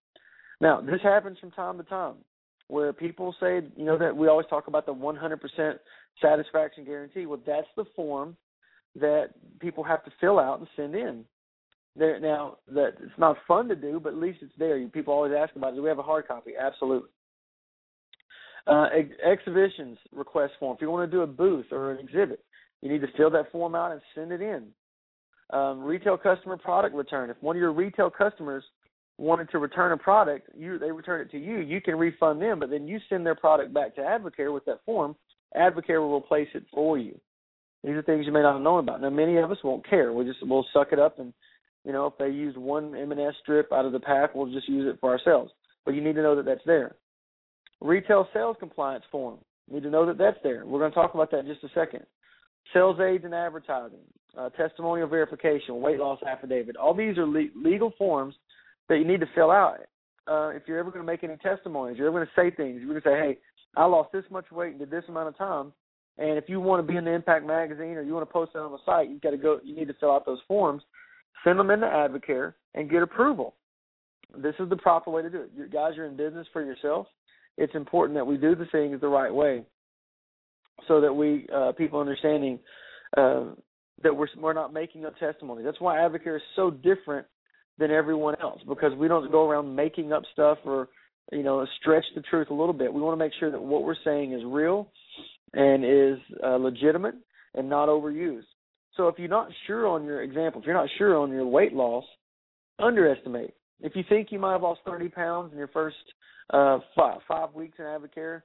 Now 0.60 0.80
this 0.80 1.00
happens 1.02 1.38
from 1.38 1.50
time 1.50 1.76
to 1.78 1.84
time 1.84 2.14
where 2.68 2.92
people 2.92 3.34
say, 3.40 3.60
you 3.76 3.84
know, 3.84 3.98
that 3.98 4.16
we 4.16 4.28
always 4.28 4.46
talk 4.48 4.68
about 4.68 4.86
the 4.86 4.94
100% 4.94 5.78
satisfaction 6.22 6.84
guarantee. 6.84 7.26
Well, 7.26 7.40
that's 7.46 7.66
the 7.76 7.84
form 7.94 8.36
that 8.96 9.30
people 9.60 9.84
have 9.84 10.04
to 10.04 10.12
fill 10.20 10.38
out 10.38 10.60
and 10.60 10.68
send 10.76 10.94
in. 10.94 11.24
There 11.96 12.18
now 12.18 12.56
that 12.68 12.94
it's 13.00 13.18
not 13.18 13.36
fun 13.46 13.68
to 13.68 13.76
do, 13.76 14.00
but 14.02 14.14
at 14.14 14.18
least 14.18 14.38
it's 14.42 14.52
there. 14.58 14.84
People 14.88 15.14
always 15.14 15.32
ask 15.36 15.54
about 15.54 15.74
it. 15.74 15.76
Do 15.76 15.82
we 15.82 15.88
have 15.88 15.98
a 15.98 16.02
hard 16.02 16.26
copy? 16.26 16.52
Absolutely. 16.58 17.10
Uh, 18.66 18.86
ex- 18.92 19.20
exhibitions 19.24 19.98
request 20.12 20.54
form. 20.58 20.74
If 20.74 20.82
you 20.82 20.90
want 20.90 21.08
to 21.08 21.16
do 21.16 21.22
a 21.22 21.26
booth 21.26 21.66
or 21.70 21.92
an 21.92 22.00
exhibit, 22.00 22.42
you 22.82 22.90
need 22.90 23.02
to 23.02 23.12
fill 23.16 23.30
that 23.30 23.52
form 23.52 23.74
out 23.74 23.92
and 23.92 24.00
send 24.14 24.32
it 24.32 24.40
in. 24.40 24.68
Um, 25.50 25.82
retail 25.82 26.16
customer 26.16 26.56
product 26.56 26.94
return. 26.94 27.30
If 27.30 27.36
one 27.40 27.56
of 27.56 27.60
your 27.60 27.72
retail 27.72 28.10
customers 28.10 28.64
wanted 29.18 29.50
to 29.50 29.58
return 29.58 29.92
a 29.92 29.96
product, 29.96 30.48
you 30.56 30.78
they 30.78 30.90
return 30.90 31.20
it 31.20 31.30
to 31.32 31.38
you. 31.38 31.58
You 31.58 31.80
can 31.80 31.96
refund 31.96 32.40
them, 32.40 32.60
but 32.60 32.70
then 32.70 32.88
you 32.88 32.98
send 33.08 33.24
their 33.24 33.34
product 33.34 33.72
back 33.72 33.94
to 33.96 34.00
Advocare 34.00 34.52
with 34.52 34.64
that 34.64 34.80
form. 34.84 35.14
Advocare 35.56 36.00
will 36.00 36.16
replace 36.16 36.48
it 36.54 36.64
for 36.72 36.98
you. 36.98 37.18
These 37.84 37.92
are 37.92 38.02
things 38.02 38.24
you 38.26 38.32
may 38.32 38.42
not 38.42 38.54
have 38.54 38.62
known 38.62 38.80
about. 38.80 39.02
Now, 39.02 39.10
many 39.10 39.36
of 39.36 39.50
us 39.50 39.58
won't 39.62 39.88
care. 39.88 40.12
We 40.12 40.24
just 40.24 40.38
we'll 40.42 40.66
suck 40.72 40.88
it 40.92 40.98
up, 40.98 41.18
and 41.18 41.32
you 41.84 41.92
know, 41.92 42.06
if 42.06 42.14
they 42.18 42.30
use 42.30 42.56
one 42.56 42.92
MNS 42.92 43.32
strip 43.42 43.72
out 43.72 43.84
of 43.84 43.92
the 43.92 44.00
pack, 44.00 44.34
we'll 44.34 44.52
just 44.52 44.68
use 44.68 44.90
it 44.90 44.98
for 45.00 45.10
ourselves. 45.10 45.52
But 45.84 45.94
you 45.94 46.00
need 46.00 46.14
to 46.14 46.22
know 46.22 46.34
that 46.34 46.46
that's 46.46 46.64
there. 46.64 46.96
Retail 47.80 48.26
sales 48.32 48.56
compliance 48.58 49.04
form. 49.12 49.38
You 49.68 49.74
need 49.74 49.82
to 49.82 49.90
know 49.90 50.06
that 50.06 50.16
that's 50.16 50.38
there. 50.42 50.64
We're 50.64 50.78
going 50.78 50.90
to 50.90 50.94
talk 50.94 51.14
about 51.14 51.30
that 51.30 51.40
in 51.40 51.46
just 51.46 51.62
a 51.64 51.68
second. 51.74 52.04
Sales 52.72 52.98
aids 53.00 53.24
and 53.24 53.34
advertising, 53.34 53.98
uh, 54.36 54.48
testimonial 54.50 55.06
verification, 55.06 55.80
weight 55.80 55.98
loss 55.98 56.18
affidavit. 56.26 56.76
All 56.76 56.94
these 56.94 57.18
are 57.18 57.26
le- 57.26 57.48
legal 57.54 57.92
forms 57.98 58.34
that 58.88 58.98
you 58.98 59.04
need 59.04 59.20
to 59.20 59.28
fill 59.34 59.50
out. 59.50 59.78
Uh, 60.26 60.48
if 60.48 60.62
you're 60.66 60.78
ever 60.78 60.90
going 60.90 61.04
to 61.04 61.10
make 61.10 61.22
any 61.22 61.36
testimonies, 61.36 61.98
you're 61.98 62.08
ever 62.08 62.18
going 62.18 62.26
to 62.26 62.40
say 62.40 62.54
things. 62.54 62.80
You're 62.80 62.88
going 62.88 63.02
to 63.02 63.08
say, 63.08 63.28
"Hey, 63.28 63.38
I 63.76 63.84
lost 63.84 64.12
this 64.12 64.24
much 64.30 64.50
weight 64.50 64.70
and 64.70 64.78
did 64.78 64.90
this 64.90 65.04
amount 65.08 65.28
of 65.28 65.36
time." 65.36 65.72
And 66.16 66.38
if 66.38 66.44
you 66.48 66.60
want 66.60 66.86
to 66.86 66.90
be 66.90 66.96
in 66.96 67.04
the 67.04 67.10
Impact 67.10 67.44
magazine 67.44 67.96
or 67.96 68.02
you 68.02 68.14
want 68.14 68.26
to 68.26 68.32
post 68.32 68.52
it 68.54 68.58
on 68.58 68.72
the 68.72 68.78
site, 68.86 69.10
you've 69.10 69.20
got 69.20 69.30
to 69.30 69.36
go. 69.36 69.60
You 69.62 69.76
need 69.76 69.88
to 69.88 69.94
fill 69.94 70.12
out 70.12 70.24
those 70.24 70.38
forms, 70.46 70.82
send 71.42 71.58
them 71.58 71.70
into 71.70 71.86
Advocare, 71.86 72.54
and 72.74 72.90
get 72.90 73.02
approval. 73.02 73.54
This 74.36 74.54
is 74.58 74.68
the 74.68 74.76
proper 74.76 75.10
way 75.10 75.22
to 75.22 75.30
do 75.30 75.42
it. 75.42 75.50
You 75.56 75.68
guys 75.68 75.96
are 75.98 76.06
in 76.06 76.16
business 76.16 76.46
for 76.52 76.62
yourself. 76.62 77.06
It's 77.56 77.74
important 77.74 78.16
that 78.16 78.26
we 78.26 78.36
do 78.36 78.54
the 78.54 78.66
things 78.66 79.00
the 79.00 79.08
right 79.08 79.32
way, 79.32 79.64
so 80.88 81.00
that 81.00 81.12
we 81.12 81.46
uh, 81.54 81.72
people 81.72 82.00
understanding 82.00 82.58
uh, 83.16 83.44
that 84.02 84.14
we're 84.14 84.28
we're 84.38 84.52
not 84.52 84.72
making 84.72 85.04
up 85.04 85.16
testimony. 85.18 85.62
That's 85.62 85.80
why 85.80 85.96
Advocare 85.98 86.36
is 86.36 86.42
so 86.56 86.70
different 86.70 87.26
than 87.78 87.90
everyone 87.90 88.36
else 88.40 88.60
because 88.68 88.92
we 88.96 89.08
don't 89.08 89.30
go 89.32 89.48
around 89.48 89.74
making 89.74 90.12
up 90.12 90.22
stuff 90.32 90.58
or 90.64 90.88
you 91.32 91.42
know 91.42 91.66
stretch 91.80 92.04
the 92.14 92.22
truth 92.22 92.50
a 92.50 92.54
little 92.54 92.72
bit. 92.72 92.92
We 92.92 93.00
want 93.00 93.18
to 93.18 93.24
make 93.24 93.32
sure 93.38 93.50
that 93.50 93.60
what 93.60 93.84
we're 93.84 93.96
saying 94.04 94.32
is 94.32 94.42
real 94.44 94.88
and 95.52 95.84
is 95.84 96.18
uh, 96.44 96.56
legitimate 96.56 97.14
and 97.54 97.68
not 97.68 97.88
overused. 97.88 98.42
So 98.96 99.08
if 99.08 99.18
you're 99.18 99.28
not 99.28 99.48
sure 99.66 99.86
on 99.86 100.04
your 100.04 100.22
example, 100.22 100.60
if 100.60 100.66
you're 100.66 100.76
not 100.76 100.88
sure 100.98 101.16
on 101.16 101.30
your 101.30 101.46
weight 101.46 101.72
loss, 101.72 102.04
underestimate. 102.78 103.54
If 103.80 103.96
you 103.96 104.04
think 104.08 104.28
you 104.30 104.38
might 104.38 104.52
have 104.52 104.62
lost 104.62 104.80
30 104.86 105.08
pounds 105.08 105.52
in 105.52 105.58
your 105.58 105.68
first 105.68 105.96
uh, 106.50 106.78
five, 106.96 107.18
five 107.26 107.52
weeks 107.54 107.78
in 107.78 107.84
Advocare, 107.84 108.42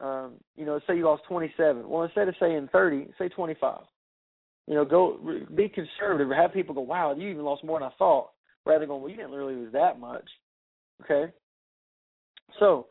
um, 0.00 0.34
you 0.56 0.64
know, 0.64 0.80
say 0.86 0.96
you 0.96 1.04
lost 1.04 1.22
27. 1.28 1.88
Well, 1.88 2.04
instead 2.04 2.28
of 2.28 2.34
saying 2.38 2.68
30, 2.72 3.08
say 3.18 3.28
25. 3.28 3.80
You 4.66 4.74
know, 4.74 4.84
go 4.84 5.18
be 5.54 5.68
conservative. 5.68 6.30
Have 6.30 6.52
people 6.52 6.74
go, 6.74 6.82
"Wow, 6.82 7.14
you 7.14 7.28
even 7.28 7.44
lost 7.44 7.64
more 7.64 7.78
than 7.80 7.88
I 7.88 7.92
thought," 7.98 8.30
rather 8.66 8.80
than 8.80 8.88
going, 8.88 9.00
"Well, 9.00 9.10
you 9.10 9.16
didn't 9.16 9.32
really 9.32 9.54
lose 9.54 9.72
that 9.72 9.98
much." 9.98 10.28
Okay. 11.02 11.32
So 12.58 12.86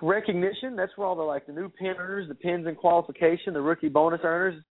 recognition, 0.00 0.74
that's 0.74 0.96
where 0.96 1.06
all 1.06 1.14
the 1.14 1.22
like 1.22 1.46
the 1.46 1.52
new 1.52 1.68
pin 1.68 1.94
earners, 1.98 2.28
the 2.28 2.34
pins 2.34 2.66
in 2.66 2.74
qualification, 2.74 3.52
the 3.52 3.60
rookie 3.60 3.90
bonus 3.90 4.20
earners, 4.24 4.62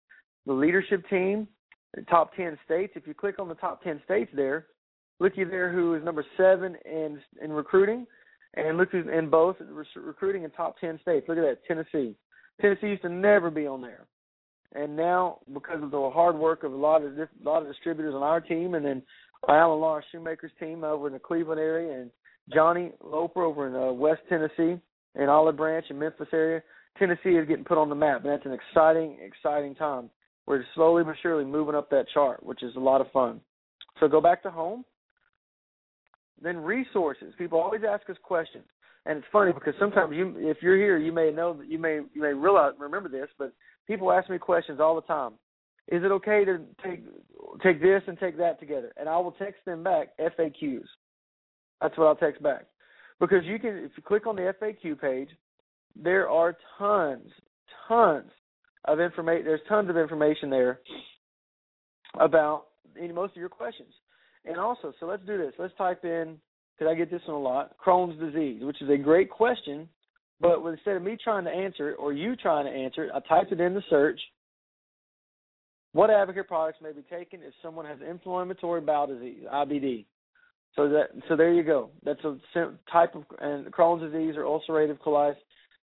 the 0.46 0.52
leadership 0.52 1.06
team, 1.10 1.46
the 1.94 2.02
top 2.02 2.34
ten 2.34 2.58
states. 2.64 2.94
If 2.96 3.06
you 3.06 3.12
click 3.12 3.38
on 3.38 3.48
the 3.48 3.54
top 3.56 3.82
ten 3.82 4.00
states 4.04 4.30
there, 4.34 4.68
looky 5.18 5.44
there 5.44 5.70
who 5.70 5.94
is 5.94 6.04
number 6.04 6.24
seven 6.36 6.76
in 6.84 7.20
in 7.42 7.52
recruiting, 7.52 8.06
and 8.54 8.76
look 8.76 8.90
who's 8.90 9.06
in 9.12 9.30
both 9.30 9.56
recruiting 9.94 10.44
in 10.44 10.50
top 10.50 10.78
ten 10.78 10.98
states. 11.02 11.26
Look 11.28 11.38
at 11.38 11.42
that, 11.42 11.64
Tennessee. 11.66 12.16
Tennessee 12.60 12.88
used 12.88 13.02
to 13.02 13.08
never 13.08 13.50
be 13.50 13.66
on 13.66 13.80
there, 13.80 14.06
and 14.74 14.96
now 14.96 15.38
because 15.52 15.82
of 15.82 15.90
the 15.90 16.10
hard 16.10 16.36
work 16.36 16.64
of 16.64 16.72
a 16.72 16.76
lot 16.76 17.02
of 17.02 17.16
a 17.16 17.28
lot 17.42 17.62
of 17.62 17.68
distributors 17.68 18.14
on 18.14 18.22
our 18.22 18.40
team, 18.40 18.74
and 18.74 18.84
then 18.84 19.02
Alan 19.48 19.80
Law 19.80 20.00
Shoemaker's 20.12 20.52
team 20.60 20.84
over 20.84 21.06
in 21.06 21.12
the 21.12 21.18
Cleveland 21.18 21.60
area, 21.60 22.00
and 22.00 22.10
Johnny 22.52 22.92
Loper 23.02 23.42
over 23.42 23.68
in 23.68 23.74
uh, 23.74 23.92
West 23.92 24.20
Tennessee 24.28 24.80
and 25.14 25.30
Olive 25.30 25.56
Branch 25.56 25.84
and 25.88 25.98
Memphis 25.98 26.28
area, 26.32 26.62
Tennessee 26.98 27.30
is 27.30 27.48
getting 27.48 27.64
put 27.64 27.78
on 27.78 27.88
the 27.88 27.94
map, 27.94 28.24
and 28.24 28.32
that's 28.32 28.46
an 28.46 28.52
exciting, 28.52 29.18
exciting 29.24 29.74
time. 29.74 30.10
We're 30.46 30.64
slowly 30.74 31.04
but 31.04 31.14
surely 31.22 31.44
moving 31.44 31.74
up 31.74 31.90
that 31.90 32.06
chart, 32.12 32.42
which 32.42 32.62
is 32.62 32.76
a 32.76 32.80
lot 32.80 33.00
of 33.00 33.10
fun. 33.12 33.40
So 33.98 34.08
go 34.08 34.20
back 34.20 34.42
to 34.42 34.50
home. 34.50 34.84
Then 36.42 36.56
resources. 36.56 37.34
People 37.36 37.60
always 37.60 37.82
ask 37.88 38.08
us 38.08 38.16
questions, 38.22 38.64
and 39.06 39.18
it's 39.18 39.26
funny 39.30 39.52
because 39.52 39.74
sometimes 39.78 40.14
you, 40.14 40.34
if 40.38 40.58
you're 40.62 40.76
here, 40.76 40.98
you 40.98 41.12
may 41.12 41.30
know 41.30 41.52
that 41.54 41.70
you 41.70 41.78
may 41.78 42.00
you 42.14 42.22
may 42.22 42.32
realize 42.32 42.72
remember 42.78 43.08
this, 43.08 43.28
but 43.38 43.52
people 43.86 44.10
ask 44.10 44.30
me 44.30 44.38
questions 44.38 44.80
all 44.80 44.94
the 44.94 45.02
time. 45.02 45.32
Is 45.88 46.02
it 46.04 46.10
okay 46.12 46.44
to 46.44 46.60
take 46.84 47.04
take 47.62 47.82
this 47.82 48.02
and 48.06 48.18
take 48.18 48.38
that 48.38 48.58
together? 48.58 48.92
And 48.96 49.08
I 49.08 49.18
will 49.18 49.32
text 49.32 49.64
them 49.66 49.82
back 49.82 50.08
FAQs. 50.18 50.84
That's 51.80 51.96
what 51.98 52.06
I'll 52.06 52.16
text 52.16 52.42
back 52.42 52.66
because 53.20 53.44
you 53.44 53.58
can 53.58 53.76
if 53.76 53.92
you 53.96 54.02
click 54.02 54.26
on 54.26 54.34
the 54.34 54.52
FAQ 54.60 55.00
page, 55.00 55.28
there 55.94 56.28
are 56.28 56.56
tons, 56.78 57.28
tons 57.86 58.30
of 58.86 58.98
information. 58.98 59.44
There's 59.44 59.60
tons 59.68 59.90
of 59.90 59.96
information 59.96 60.50
there 60.50 60.80
about 62.18 62.64
most 63.14 63.32
of 63.32 63.36
your 63.36 63.48
questions. 63.48 63.92
And 64.44 64.58
also, 64.58 64.92
so 64.98 65.06
let's 65.06 65.24
do 65.26 65.38
this. 65.38 65.52
Let's 65.58 65.74
type 65.76 66.04
in 66.04 66.38
because 66.78 66.90
I 66.90 66.94
get 66.94 67.10
this 67.10 67.22
one 67.26 67.36
a 67.36 67.40
lot. 67.40 67.76
Crohn's 67.78 68.18
disease, 68.18 68.62
which 68.64 68.80
is 68.80 68.88
a 68.88 68.96
great 68.96 69.30
question, 69.30 69.88
but 70.40 70.64
instead 70.66 70.96
of 70.96 71.02
me 71.02 71.18
trying 71.22 71.44
to 71.44 71.50
answer 71.50 71.90
it 71.90 71.96
or 71.98 72.12
you 72.12 72.36
trying 72.36 72.64
to 72.64 72.72
answer 72.72 73.04
it, 73.04 73.10
I 73.14 73.20
typed 73.28 73.52
it 73.52 73.60
in 73.60 73.74
the 73.74 73.82
search. 73.90 74.20
What 75.92 76.08
Advocare 76.08 76.46
products 76.46 76.78
may 76.80 76.92
be 76.92 77.02
taken 77.02 77.40
if 77.42 77.52
someone 77.62 77.84
has 77.84 77.98
inflammatory 78.08 78.80
bowel 78.80 79.08
disease 79.08 79.42
(IBD)? 79.52 80.06
So 80.76 80.88
that 80.88 81.08
so 81.28 81.36
there 81.36 81.52
you 81.52 81.64
go. 81.64 81.90
That's 82.04 82.22
a 82.24 82.38
type 82.90 83.16
of 83.16 83.24
and 83.40 83.66
Crohn's 83.72 84.02
disease 84.02 84.36
or 84.36 84.44
ulcerative 84.44 84.98
colitis. 85.00 85.36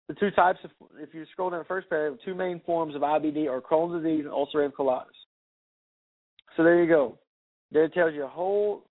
The 0.09 0.15
two 0.15 0.33
types 0.33 0.59
of 0.65 0.71
if 0.99 1.15
you 1.15 1.25
scroll 1.33 1.51
down 1.51 1.61
the 1.61 1.65
first 1.65 1.89
paragraph, 1.89 2.21
two 2.25 2.35
main 2.35 2.61
forms 2.67 2.95
of 2.95 3.03
IBD 3.03 3.49
are 3.49 3.61
Crohn's 3.61 4.03
disease 4.03 4.25
and 4.25 4.35
ulcerative 4.35 4.73
colitis. 4.73 5.07
So 6.57 6.65
there 6.65 6.83
you 6.83 6.89
go. 6.89 7.19
It 7.72 7.92
tells 7.92 8.14
you 8.14 8.24
a 8.24 8.29
whole 8.29 8.85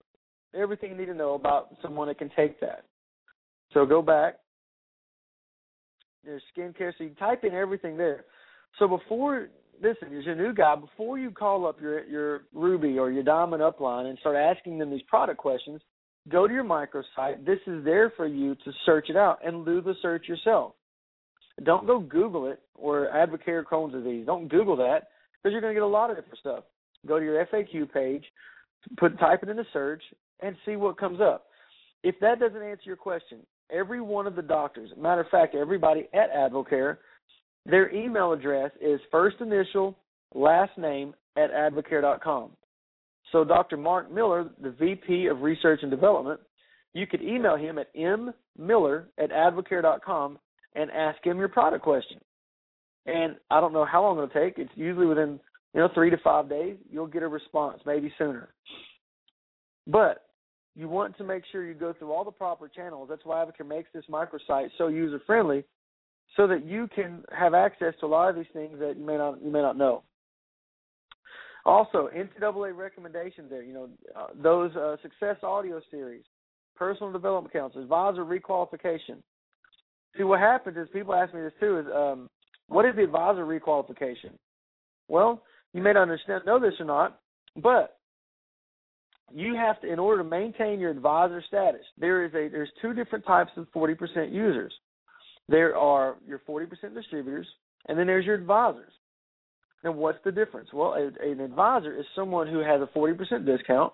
everything 0.54 0.92
you 0.92 0.98
need 0.98 1.06
to 1.06 1.14
know 1.14 1.34
about 1.34 1.76
someone 1.82 2.08
that 2.08 2.18
can 2.18 2.30
take 2.36 2.60
that. 2.60 2.86
So 3.74 3.86
go 3.86 4.02
back. 4.02 4.36
There's 6.24 6.44
skincare. 6.56 6.94
So 6.98 7.06
you 7.06 7.12
type 7.20 7.44
in 7.44 7.54
everything 7.54 7.98
there. 7.98 8.26
So 8.80 8.88
before 8.88 9.50
listen, 9.82 10.16
as 10.18 10.26
a 10.28 10.36
new 10.36 10.54
guy, 10.54 10.76
before 10.76 11.18
you 11.18 11.32
call 11.32 11.66
up 11.66 11.82
your 11.82 12.04
your 12.06 12.44
Ruby 12.54 12.98
or 12.98 13.12
your 13.12 13.24
Diamond 13.24 13.62
upline 13.62 14.08
and 14.08 14.18
start 14.20 14.36
asking 14.36 14.78
them 14.78 14.90
these 14.90 15.02
product 15.04 15.38
questions, 15.38 15.82
go 16.30 16.48
to 16.48 16.54
your 16.54 16.64
microsite. 16.64 17.46
This 17.46 17.60
is 17.68 17.84
there 17.84 18.12
for 18.16 18.28
you 18.28 18.56
to 18.56 18.72
search 18.86 19.10
it 19.10 19.18
out 19.18 19.40
and 19.46 19.66
do 19.66 19.82
the 19.82 19.96
search 20.02 20.28
yourself. 20.28 20.74
Don't 21.64 21.86
go 21.86 22.00
Google 22.00 22.48
it 22.48 22.62
or 22.76 23.10
Advocare 23.14 23.64
Crohn's 23.64 23.94
disease. 23.94 24.26
Don't 24.26 24.48
Google 24.48 24.76
that 24.78 25.10
because 25.36 25.52
you're 25.52 25.62
going 25.62 25.74
to 25.74 25.80
get 25.80 25.84
a 25.84 25.88
lot 25.88 26.10
of 26.10 26.16
different 26.16 26.40
stuff. 26.40 26.64
Go 27.06 27.20
to 27.20 27.26
your 27.26 27.46
FAQ 27.46 27.92
page, 27.92 28.24
put 28.98 29.20
type 29.20 29.44
it 29.44 29.50
in 29.50 29.58
the 29.58 29.66
search, 29.74 30.04
and 30.42 30.56
see 30.66 30.76
what 30.76 30.98
comes 30.98 31.20
up. 31.22 31.46
If 32.04 32.16
that 32.22 32.40
doesn't 32.40 32.62
answer 32.62 32.84
your 32.86 32.98
question, 32.98 33.40
every 33.72 34.02
one 34.02 34.28
of 34.28 34.36
the 34.36 34.42
doctors, 34.42 34.90
matter 34.98 35.22
of 35.22 35.30
fact, 35.30 35.56
everybody 35.56 36.08
at 36.14 36.34
Advocare 36.34 36.98
their 37.66 37.94
email 37.94 38.34
address 38.34 38.72
is 38.82 39.00
first 39.12 39.38
initial, 39.40 39.98
last 40.36 40.78
name 40.78 41.14
at 41.38 41.52
advocare.com. 41.52 42.52
So 43.32 43.44
Dr. 43.44 43.78
Mark 43.78 44.12
Miller, 44.12 44.50
the 44.62 44.72
VP 44.72 45.28
of 45.28 45.42
Research 45.42 45.80
and 45.82 45.90
Development, 45.90 46.40
you 46.94 47.08
could 47.08 47.22
email 47.22 47.56
him 47.56 47.80
at 47.80 47.94
mmiller 47.96 49.06
at 49.18 49.32
advocare.com 49.32 50.38
and 50.76 50.92
ask 50.92 51.26
him 51.26 51.40
your 51.40 51.48
product 51.48 51.84
question. 51.84 52.20
And 53.06 53.36
I 53.50 53.60
don't 53.60 53.74
know 53.74 53.86
how 53.86 54.04
long 54.04 54.18
it'll 54.18 54.30
take. 54.30 54.60
It's 54.60 54.72
usually 54.76 55.08
within 55.08 55.40
you 55.74 55.82
know 55.82 55.90
three 55.94 56.10
to 56.10 56.18
five 56.18 56.50
days. 56.50 56.78
You'll 56.92 57.08
get 57.08 57.24
a 57.24 57.28
response, 57.28 57.82
maybe 57.86 58.14
sooner. 58.18 58.50
But 59.88 60.26
you 60.76 60.88
want 60.88 61.18
to 61.18 61.24
make 61.24 61.44
sure 61.52 61.66
you 61.66 61.74
go 61.74 61.94
through 61.94 62.12
all 62.12 62.24
the 62.24 62.32
proper 62.32 62.68
channels. 62.68 63.08
That's 63.10 63.26
why 63.26 63.44
Advocare 63.44 63.68
makes 63.68 63.90
this 63.94 64.06
microsite 64.10 64.70
so 64.78 64.88
user 64.88 65.22
friendly 65.26 65.64
so 66.36 66.48
that 66.48 66.66
you 66.66 66.88
can 66.96 67.24
have 67.32 67.54
access 67.54 67.94
to 68.00 68.06
a 68.06 68.08
lot 68.08 68.30
of 68.30 68.36
these 68.36 68.46
things 68.54 68.80
that 68.80 68.98
you 68.98 69.06
may 69.06 69.18
not 69.18 69.42
you 69.44 69.52
may 69.52 69.62
not 69.62 69.78
know. 69.78 70.04
Also, 71.66 72.10
NCAA 72.14 72.76
recommendations 72.76 73.50
there. 73.50 73.64
You 73.64 73.74
know, 73.74 73.90
uh, 74.16 74.28
those 74.42 74.76
uh, 74.76 74.98
success 75.02 75.38
audio 75.44 75.80
series, 75.90 76.24
personal 76.76 77.12
development 77.12 77.54
counselors, 77.54 77.84
advisor 77.84 78.26
requalification. 78.26 79.22
See, 80.18 80.24
what 80.24 80.40
happens 80.40 80.76
is 80.76 80.88
people 80.92 81.14
ask 81.14 81.34
me 81.34 81.42
this 81.42 81.54
too: 81.60 81.80
is 81.80 81.86
um, 81.96 82.30
what 82.68 82.86
is 82.86 82.96
the 82.96 83.04
advisor 83.04 83.46
requalification? 83.46 84.32
Well, 85.08 85.44
you 85.74 85.82
may 85.82 85.94
not 85.94 86.04
understand 86.04 86.44
know 86.46 86.60
this 86.60 86.74
or 86.80 86.86
not, 86.86 87.20
but 87.56 87.98
you 89.34 89.56
have 89.56 89.82
to 89.82 89.92
in 89.92 90.00
order 90.00 90.24
to 90.24 90.30
maintain 90.30 90.80
your 90.80 90.92
advisor 90.92 91.44
status 91.48 91.82
there 91.98 92.24
is 92.24 92.32
a 92.34 92.50
there's 92.50 92.70
two 92.82 92.94
different 92.94 93.26
types 93.26 93.52
of 93.58 93.68
40% 93.76 94.32
users. 94.32 94.74
There 95.50 95.76
are 95.76 96.18
your 96.26 96.42
40% 96.48 96.68
distributors 96.94 97.48
and 97.88 97.98
then 97.98 98.08
there's 98.08 98.26
your 98.26 98.36
advisors. 98.36 98.92
Now 99.84 99.92
what's 99.94 100.20
the 100.24 100.32
difference? 100.32 100.70
Well 100.72 100.94
a, 100.94 101.08
an 101.26 101.40
advisor 101.40 101.98
is 101.98 102.06
someone 102.16 102.48
who 102.48 102.60
has 102.60 102.82
a 102.82 102.98
40% 102.98 103.46
discount 103.46 103.94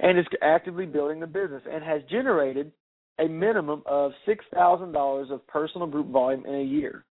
and 0.00 0.18
is 0.18 0.26
actively 0.42 0.86
building 0.86 1.20
the 1.20 1.26
business 1.26 1.62
and 1.70 1.84
has 1.84 2.02
generated 2.10 2.72
a 3.20 3.26
minimum 3.26 3.82
of 3.86 4.12
$6,000 4.28 5.30
of 5.32 5.46
personal 5.48 5.88
group 5.88 6.08
volume 6.08 6.46
in 6.46 6.54
a 6.54 6.62
year 6.62 7.04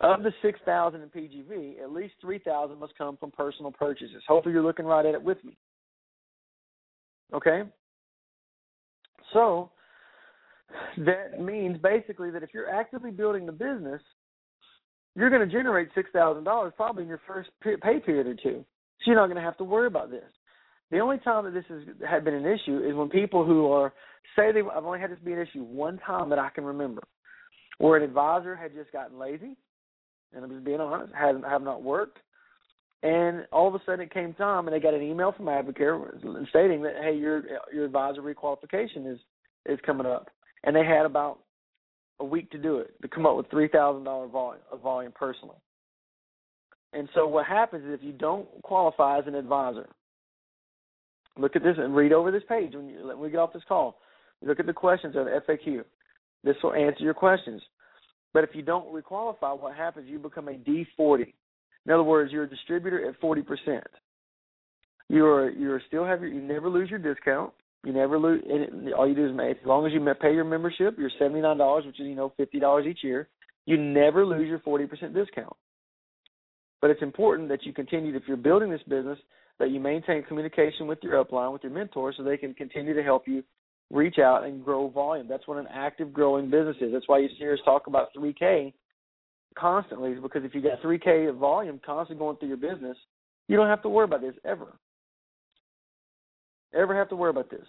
of 0.00 0.22
the 0.22 0.32
6,000 0.42 1.00
in 1.00 1.08
PGV, 1.08 1.82
at 1.82 1.92
least 1.92 2.14
3,000 2.20 2.78
must 2.78 2.96
come 2.96 3.16
from 3.16 3.30
personal 3.30 3.70
purchases. 3.70 4.22
Hopefully, 4.26 4.52
you're 4.52 4.62
looking 4.62 4.86
right 4.86 5.06
at 5.06 5.14
it 5.14 5.22
with 5.22 5.42
me. 5.44 5.56
Okay? 7.32 7.62
So, 9.32 9.70
that 10.98 11.40
means 11.40 11.78
basically 11.78 12.30
that 12.30 12.42
if 12.42 12.50
you're 12.52 12.70
actively 12.70 13.10
building 13.10 13.46
the 13.46 13.52
business, 13.52 14.02
you're 15.14 15.30
going 15.30 15.48
to 15.48 15.52
generate 15.52 15.94
$6,000 15.94 16.74
probably 16.74 17.02
in 17.04 17.08
your 17.08 17.20
first 17.26 17.50
pay 17.62 18.00
period 18.00 18.26
or 18.26 18.34
two. 18.34 18.64
So, 19.00 19.06
you're 19.06 19.16
not 19.16 19.26
going 19.26 19.36
to 19.36 19.42
have 19.42 19.58
to 19.58 19.64
worry 19.64 19.86
about 19.86 20.10
this. 20.10 20.24
The 20.90 20.98
only 20.98 21.18
time 21.18 21.44
that 21.44 21.54
this 21.54 21.64
has 21.68 21.80
had 22.08 22.24
been 22.24 22.34
an 22.34 22.46
issue 22.46 22.78
is 22.86 22.94
when 22.94 23.08
people 23.08 23.44
who 23.44 23.70
are 23.70 23.92
say 24.36 24.52
they 24.52 24.60
I've 24.60 24.84
only 24.84 25.00
had 25.00 25.10
this 25.10 25.18
be 25.24 25.32
an 25.32 25.38
issue 25.38 25.62
one 25.62 25.98
time 25.98 26.28
that 26.30 26.38
I 26.38 26.50
can 26.50 26.64
remember, 26.64 27.02
where 27.78 27.96
an 27.96 28.02
advisor 28.02 28.54
had 28.54 28.74
just 28.74 28.92
gotten 28.92 29.18
lazy 29.18 29.56
and 30.34 30.44
I'm 30.44 30.50
just 30.50 30.64
being 30.64 30.80
honest, 30.80 31.12
have 31.14 31.42
have 31.44 31.62
not 31.62 31.82
worked. 31.82 32.18
And 33.02 33.46
all 33.52 33.68
of 33.68 33.74
a 33.74 33.80
sudden, 33.84 34.00
it 34.00 34.14
came 34.14 34.32
time, 34.34 34.66
and 34.66 34.74
they 34.74 34.80
got 34.80 34.94
an 34.94 35.02
email 35.02 35.32
from 35.32 35.46
Advocare 35.46 36.48
stating 36.48 36.82
that 36.82 36.94
hey, 37.02 37.16
your 37.16 37.42
your 37.72 37.84
advisor 37.84 38.22
requalification 38.22 39.12
is 39.12 39.18
is 39.66 39.78
coming 39.84 40.06
up, 40.06 40.30
and 40.64 40.74
they 40.74 40.84
had 40.84 41.06
about 41.06 41.40
a 42.20 42.24
week 42.24 42.50
to 42.50 42.58
do 42.58 42.78
it 42.78 42.94
to 43.02 43.08
come 43.08 43.26
up 43.26 43.36
with 43.36 43.50
three 43.50 43.68
thousand 43.68 44.04
dollar 44.04 44.26
volume 44.28 44.62
of 44.72 44.80
volume 44.80 45.12
personally. 45.14 45.56
And 46.94 47.08
so 47.14 47.26
what 47.26 47.46
happens 47.46 47.84
is 47.84 47.92
if 47.92 48.04
you 48.04 48.12
don't 48.12 48.46
qualify 48.62 49.18
as 49.18 49.26
an 49.26 49.34
advisor, 49.34 49.88
look 51.36 51.56
at 51.56 51.62
this 51.62 51.76
and 51.76 51.94
read 51.94 52.12
over 52.12 52.30
this 52.30 52.44
page 52.48 52.74
when, 52.74 52.88
you, 52.88 53.06
when 53.06 53.18
we 53.18 53.30
get 53.30 53.38
off 53.38 53.52
this 53.52 53.64
call. 53.66 53.98
Look 54.42 54.60
at 54.60 54.66
the 54.66 54.72
questions 54.72 55.16
of 55.16 55.24
the 55.24 55.40
FAQ. 55.48 55.84
This 56.44 56.56
will 56.62 56.74
answer 56.74 57.02
your 57.02 57.14
questions. 57.14 57.60
But 58.34 58.44
if 58.44 58.50
you 58.52 58.62
don't 58.62 58.92
requalify, 58.92 59.58
what 59.58 59.74
happens? 59.76 60.08
You 60.10 60.18
become 60.18 60.48
a 60.48 60.52
D40. 60.52 61.32
In 61.86 61.92
other 61.92 62.02
words, 62.02 62.32
you're 62.32 62.44
a 62.44 62.48
distributor 62.50 63.08
at 63.08 63.18
40%. 63.20 63.80
You're 65.08 65.50
you're 65.50 65.82
still 65.86 66.04
have 66.04 66.22
your 66.22 66.30
you 66.30 66.40
never 66.40 66.68
lose 66.68 66.88
your 66.88 66.98
discount. 66.98 67.52
You 67.84 67.92
never 67.92 68.18
lose. 68.18 68.42
All 68.96 69.06
you 69.06 69.14
do 69.14 69.26
is 69.26 69.36
make 69.36 69.58
as 69.60 69.66
long 69.66 69.86
as 69.86 69.92
you 69.92 70.00
pay 70.20 70.32
your 70.32 70.44
membership, 70.44 70.98
your 70.98 71.10
seventy 71.18 71.42
nine 71.42 71.58
dollars, 71.58 71.84
which 71.84 72.00
is 72.00 72.06
you 72.06 72.14
know 72.14 72.32
fifty 72.38 72.58
dollars 72.58 72.86
each 72.86 73.04
year. 73.04 73.28
You 73.66 73.76
never 73.76 74.24
lose 74.24 74.48
your 74.48 74.60
forty 74.60 74.86
percent 74.86 75.12
discount. 75.12 75.54
But 76.80 76.90
it's 76.90 77.02
important 77.02 77.50
that 77.50 77.64
you 77.64 77.74
continue, 77.74 78.16
if 78.16 78.22
you're 78.26 78.38
building 78.38 78.70
this 78.70 78.82
business, 78.88 79.18
that 79.58 79.70
you 79.70 79.78
maintain 79.78 80.22
communication 80.24 80.86
with 80.86 80.98
your 81.02 81.22
upline, 81.22 81.52
with 81.52 81.62
your 81.62 81.72
mentors, 81.72 82.14
so 82.16 82.22
they 82.22 82.36
can 82.38 82.54
continue 82.54 82.94
to 82.94 83.02
help 83.02 83.28
you 83.28 83.44
reach 83.90 84.18
out 84.18 84.44
and 84.44 84.64
grow 84.64 84.88
volume. 84.88 85.26
That's 85.28 85.46
what 85.46 85.58
an 85.58 85.68
active 85.72 86.12
growing 86.12 86.50
business 86.50 86.76
is. 86.80 86.92
That's 86.92 87.08
why 87.08 87.18
you 87.18 87.28
hear 87.38 87.52
us 87.52 87.60
talk 87.64 87.86
about 87.86 88.08
3K 88.16 88.72
constantly, 89.56 90.10
is 90.12 90.20
because 90.20 90.44
if 90.44 90.54
you 90.54 90.60
got 90.60 90.82
3K 90.82 91.28
of 91.28 91.36
volume 91.36 91.80
constantly 91.84 92.18
going 92.18 92.36
through 92.38 92.48
your 92.48 92.56
business, 92.56 92.96
you 93.46 93.56
don't 93.56 93.68
have 93.68 93.82
to 93.82 93.88
worry 93.88 94.04
about 94.04 94.20
this 94.20 94.34
ever. 94.44 94.76
Ever 96.74 96.96
have 96.96 97.08
to 97.10 97.16
worry 97.16 97.30
about 97.30 97.50
this. 97.50 97.66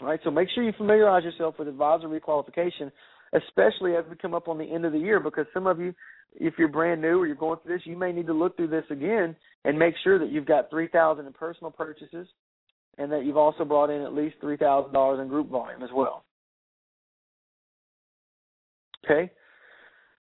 All 0.00 0.08
right, 0.08 0.20
so 0.24 0.30
make 0.30 0.48
sure 0.54 0.64
you 0.64 0.72
familiarize 0.76 1.24
yourself 1.24 1.54
with 1.58 1.68
advisor 1.68 2.08
requalification, 2.08 2.90
especially 3.32 3.94
as 3.94 4.04
we 4.10 4.16
come 4.16 4.34
up 4.34 4.48
on 4.48 4.58
the 4.58 4.64
end 4.64 4.84
of 4.84 4.92
the 4.92 4.98
year, 4.98 5.20
because 5.20 5.46
some 5.54 5.66
of 5.66 5.78
you, 5.80 5.94
if 6.34 6.54
you're 6.58 6.68
brand 6.68 7.00
new 7.00 7.20
or 7.20 7.26
you're 7.26 7.36
going 7.36 7.58
through 7.62 7.76
this, 7.76 7.86
you 7.86 7.96
may 7.96 8.12
need 8.12 8.26
to 8.26 8.34
look 8.34 8.56
through 8.56 8.68
this 8.68 8.84
again 8.90 9.36
and 9.64 9.78
make 9.78 9.94
sure 10.02 10.18
that 10.18 10.30
you've 10.30 10.46
got 10.46 10.68
3,000 10.68 11.24
in 11.24 11.32
personal 11.32 11.70
purchases, 11.70 12.26
and 12.98 13.10
that 13.12 13.24
you've 13.24 13.36
also 13.36 13.64
brought 13.64 13.90
in 13.90 14.02
at 14.02 14.14
least 14.14 14.36
three 14.40 14.56
thousand 14.56 14.92
dollars 14.92 15.20
in 15.20 15.28
group 15.28 15.48
volume 15.48 15.82
as 15.82 15.90
well. 15.94 16.24
Okay. 19.04 19.30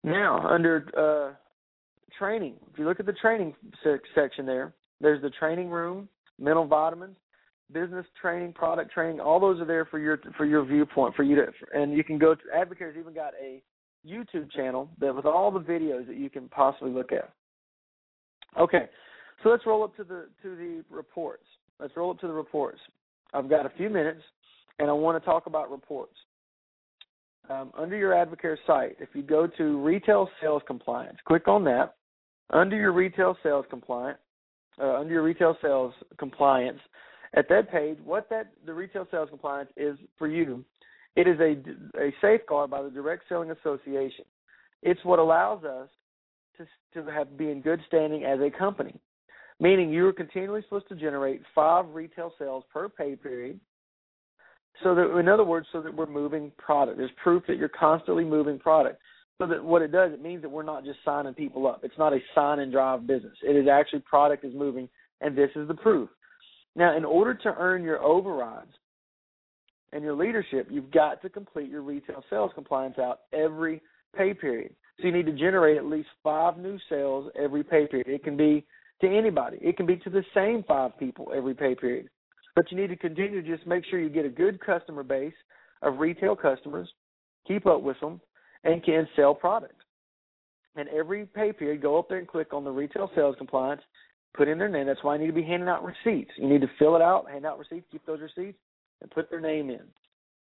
Now 0.03 0.47
under 0.47 0.85
uh, 0.97 1.35
training, 2.17 2.55
if 2.71 2.79
you 2.79 2.85
look 2.85 2.99
at 2.99 3.05
the 3.05 3.13
training 3.13 3.55
section 4.15 4.45
there, 4.45 4.73
there's 5.01 5.21
the 5.21 5.31
training 5.31 5.69
room, 5.69 6.07
mental 6.39 6.65
vitamins, 6.65 7.15
business 7.71 8.05
training, 8.21 8.53
product 8.53 8.91
training. 8.91 9.19
All 9.19 9.39
those 9.39 9.59
are 9.59 9.65
there 9.65 9.85
for 9.85 9.99
your 9.99 10.19
for 10.37 10.45
your 10.45 10.63
viewpoint 10.65 11.15
for 11.15 11.23
you 11.23 11.35
to, 11.35 11.47
and 11.73 11.95
you 11.95 12.03
can 12.03 12.17
go 12.17 12.35
to. 12.35 12.41
Advocare's 12.55 12.97
even 12.97 13.13
got 13.13 13.33
a 13.41 13.61
YouTube 14.07 14.51
channel 14.51 14.89
that 14.99 15.15
with 15.15 15.25
all 15.25 15.51
the 15.51 15.59
videos 15.59 16.07
that 16.07 16.17
you 16.17 16.29
can 16.29 16.47
possibly 16.49 16.91
look 16.91 17.11
at. 17.11 17.31
Okay, 18.59 18.85
so 19.43 19.49
let's 19.49 19.65
roll 19.65 19.83
up 19.83 19.95
to 19.97 20.03
the 20.03 20.27
to 20.41 20.55
the 20.55 20.83
reports. 20.89 21.43
Let's 21.79 21.95
roll 21.95 22.11
up 22.11 22.19
to 22.19 22.27
the 22.27 22.33
reports. 22.33 22.79
I've 23.33 23.49
got 23.49 23.65
a 23.65 23.71
few 23.77 23.89
minutes, 23.89 24.21
and 24.79 24.89
I 24.89 24.93
want 24.93 25.21
to 25.21 25.25
talk 25.25 25.45
about 25.45 25.71
reports. 25.71 26.13
Um, 27.49 27.71
under 27.77 27.95
your 27.95 28.11
Advocare 28.11 28.57
site, 28.67 28.97
if 28.99 29.09
you 29.13 29.23
go 29.23 29.47
to 29.47 29.83
retail 29.83 30.29
sales 30.41 30.61
compliance, 30.67 31.17
click 31.25 31.47
on 31.47 31.63
that. 31.65 31.95
Under 32.51 32.75
your 32.75 32.91
retail 32.91 33.37
sales 33.43 33.65
compliance, 33.69 34.19
uh, 34.81 34.95
under 34.95 35.13
your 35.13 35.23
retail 35.23 35.55
sales 35.61 35.93
compliance, 36.17 36.79
at 37.35 37.47
that 37.49 37.71
page, 37.71 37.97
what 38.03 38.27
that 38.29 38.51
the 38.65 38.73
retail 38.73 39.07
sales 39.11 39.29
compliance 39.29 39.69
is 39.77 39.97
for 40.17 40.27
you, 40.27 40.65
it 41.15 41.27
is 41.27 41.39
a 41.39 41.55
a 41.99 42.13
safeguard 42.21 42.71
by 42.71 42.81
the 42.81 42.89
Direct 42.89 43.23
Selling 43.29 43.51
Association. 43.51 44.25
It's 44.81 45.03
what 45.03 45.19
allows 45.19 45.63
us 45.63 45.89
to 46.57 46.65
to 46.95 47.11
have 47.11 47.37
be 47.37 47.51
in 47.51 47.61
good 47.61 47.81
standing 47.87 48.25
as 48.25 48.39
a 48.39 48.49
company 48.49 48.99
meaning 49.59 49.89
you 49.91 50.07
are 50.07 50.13
continually 50.13 50.61
supposed 50.63 50.87
to 50.89 50.95
generate 50.95 51.41
five 51.53 51.85
retail 51.89 52.33
sales 52.39 52.63
per 52.73 52.89
pay 52.89 53.15
period. 53.15 53.59
So 54.83 54.95
that, 54.95 55.17
in 55.17 55.27
other 55.27 55.43
words, 55.43 55.67
so 55.71 55.81
that 55.81 55.93
we're 55.93 56.05
moving 56.05 56.51
product. 56.57 56.97
There's 56.97 57.11
proof 57.21 57.43
that 57.47 57.57
you're 57.57 57.69
constantly 57.69 58.23
moving 58.23 58.57
product. 58.59 59.01
So 59.37 59.47
that 59.47 59.63
what 59.63 59.81
it 59.81 59.91
does, 59.91 60.11
it 60.13 60.21
means 60.21 60.41
that 60.41 60.49
we're 60.49 60.63
not 60.63 60.85
just 60.85 60.99
signing 61.03 61.33
people 61.33 61.67
up. 61.67 61.81
It's 61.83 61.97
not 61.97 62.13
a 62.13 62.19
sign 62.35 62.59
and 62.59 62.71
drive 62.71 63.07
business. 63.07 63.35
It 63.41 63.55
is 63.55 63.67
actually 63.67 64.01
product 64.01 64.45
is 64.45 64.53
moving, 64.53 64.87
and 65.21 65.37
this 65.37 65.49
is 65.55 65.67
the 65.67 65.73
proof. 65.73 66.09
Now, 66.75 66.95
in 66.95 67.03
order 67.03 67.33
to 67.33 67.55
earn 67.57 67.83
your 67.83 68.01
overrides 68.01 68.71
and 69.91 70.03
your 70.03 70.13
leadership, 70.13 70.67
you've 70.69 70.91
got 70.91 71.21
to 71.21 71.29
complete 71.29 71.69
your 71.69 71.81
retail 71.81 72.23
sales 72.29 72.51
compliance 72.53 72.99
out 72.99 73.21
every 73.33 73.81
pay 74.15 74.33
period. 74.33 74.73
So 74.99 75.07
you 75.07 75.13
need 75.13 75.25
to 75.25 75.33
generate 75.33 75.77
at 75.77 75.85
least 75.85 76.09
five 76.23 76.57
new 76.57 76.77
sales 76.89 77.31
every 77.37 77.63
pay 77.63 77.87
period. 77.87 78.07
It 78.07 78.23
can 78.23 78.37
be 78.37 78.65
to 79.01 79.07
anybody. 79.07 79.57
It 79.61 79.77
can 79.77 79.85
be 79.85 79.97
to 79.97 80.09
the 80.09 80.23
same 80.33 80.63
five 80.67 80.97
people 80.99 81.31
every 81.35 81.53
pay 81.53 81.75
period. 81.75 82.09
But 82.55 82.71
you 82.71 82.77
need 82.77 82.87
to 82.87 82.95
continue 82.95 83.41
to 83.41 83.55
just 83.55 83.67
make 83.67 83.85
sure 83.85 83.99
you 83.99 84.09
get 84.09 84.25
a 84.25 84.29
good 84.29 84.59
customer 84.59 85.03
base 85.03 85.33
of 85.81 85.99
retail 85.99 86.35
customers, 86.35 86.89
keep 87.47 87.65
up 87.65 87.81
with 87.81 87.99
them, 88.01 88.19
and 88.63 88.83
can 88.83 89.07
sell 89.15 89.33
product. 89.33 89.75
And 90.75 90.89
every 90.89 91.25
pay 91.25 91.53
period, 91.53 91.81
go 91.81 91.97
up 91.97 92.09
there 92.09 92.17
and 92.17 92.27
click 92.27 92.53
on 92.53 92.63
the 92.63 92.71
retail 92.71 93.09
sales 93.15 93.35
compliance, 93.37 93.81
put 94.35 94.47
in 94.47 94.57
their 94.57 94.69
name. 94.69 94.87
That's 94.87 95.03
why 95.03 95.15
I 95.15 95.17
need 95.17 95.27
to 95.27 95.33
be 95.33 95.43
handing 95.43 95.69
out 95.69 95.83
receipts. 95.83 96.31
You 96.37 96.47
need 96.47 96.61
to 96.61 96.69
fill 96.77 96.95
it 96.95 97.01
out, 97.01 97.29
hand 97.29 97.45
out 97.45 97.59
receipts, 97.59 97.87
keep 97.91 98.05
those 98.05 98.19
receipts, 98.21 98.57
and 99.01 99.09
put 99.11 99.29
their 99.29 99.41
name 99.41 99.69
in. 99.69 99.81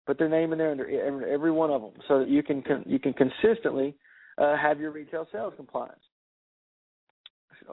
Put 0.05 0.17
their 0.17 0.29
name 0.29 0.51
in 0.51 0.59
there 0.59 0.71
under 0.71 1.27
every 1.27 1.51
one 1.51 1.71
of 1.71 1.81
them, 1.81 1.93
so 2.07 2.19
that 2.19 2.29
you 2.29 2.43
can 2.43 2.63
you 2.85 2.99
can 2.99 3.13
consistently 3.13 3.95
uh, 4.37 4.55
have 4.55 4.79
your 4.79 4.91
retail 4.91 5.27
sales 5.31 5.53
compliance. 5.57 5.99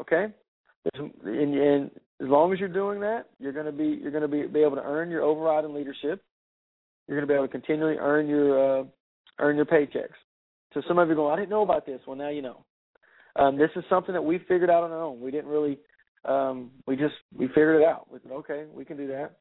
Okay, 0.01 0.29
and, 0.95 1.13
and 1.55 1.91
as 2.21 2.29
long 2.29 2.53
as 2.53 2.61
you're 2.61 2.69
doing 2.69 3.01
that, 3.01 3.27
you're 3.39 3.53
going 3.53 3.67
to 3.67 3.73
be 3.73 3.99
you're 4.01 4.11
going 4.11 4.23
to 4.23 4.29
be, 4.29 4.47
be 4.47 4.63
able 4.63 4.77
to 4.77 4.83
earn 4.83 5.11
your 5.11 5.23
override 5.23 5.65
and 5.65 5.75
leadership. 5.75 6.23
You're 7.07 7.19
going 7.19 7.27
to 7.29 7.33
be 7.33 7.35
able 7.35 7.47
to 7.47 7.53
continually 7.53 7.97
earn 7.99 8.29
your 8.29 8.81
uh, 8.81 8.85
earn 9.39 9.57
your 9.57 9.67
paychecks. 9.67 10.19
So 10.75 10.83
some 10.89 10.99
of 10.99 11.09
you 11.09 11.15
go, 11.15 11.31
I 11.31 11.37
didn't 11.37 11.51
know 11.51 11.63
about 11.63 11.87
this. 11.87 12.01
Well, 12.07 12.17
now 12.17 12.31
you 12.31 12.43
know. 12.43 12.65
Um, 13.37 13.57
this 13.57 13.71
is 13.77 13.85
something 13.89 14.13
that 14.13 14.23
we 14.23 14.39
figured 14.41 14.71
out 14.71 14.85
on 14.85 14.91
our 14.91 15.03
own. 15.03 15.21
We 15.21 15.31
didn't 15.31 15.51
really. 15.51 15.79
Um, 16.25 16.71
we 16.87 16.97
just 16.97 17.15
we 17.37 17.49
figured 17.49 17.81
it 17.81 17.87
out. 17.87 18.07
We 18.13 18.19
said, 18.23 18.33
okay, 18.33 18.65
we 18.73 18.85
can 18.85 18.97
do 18.97 19.09
that, 19.09 19.39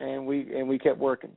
and 0.00 0.26
we 0.26 0.54
and 0.54 0.68
we 0.68 0.78
kept 0.78 0.98
working, 0.98 1.32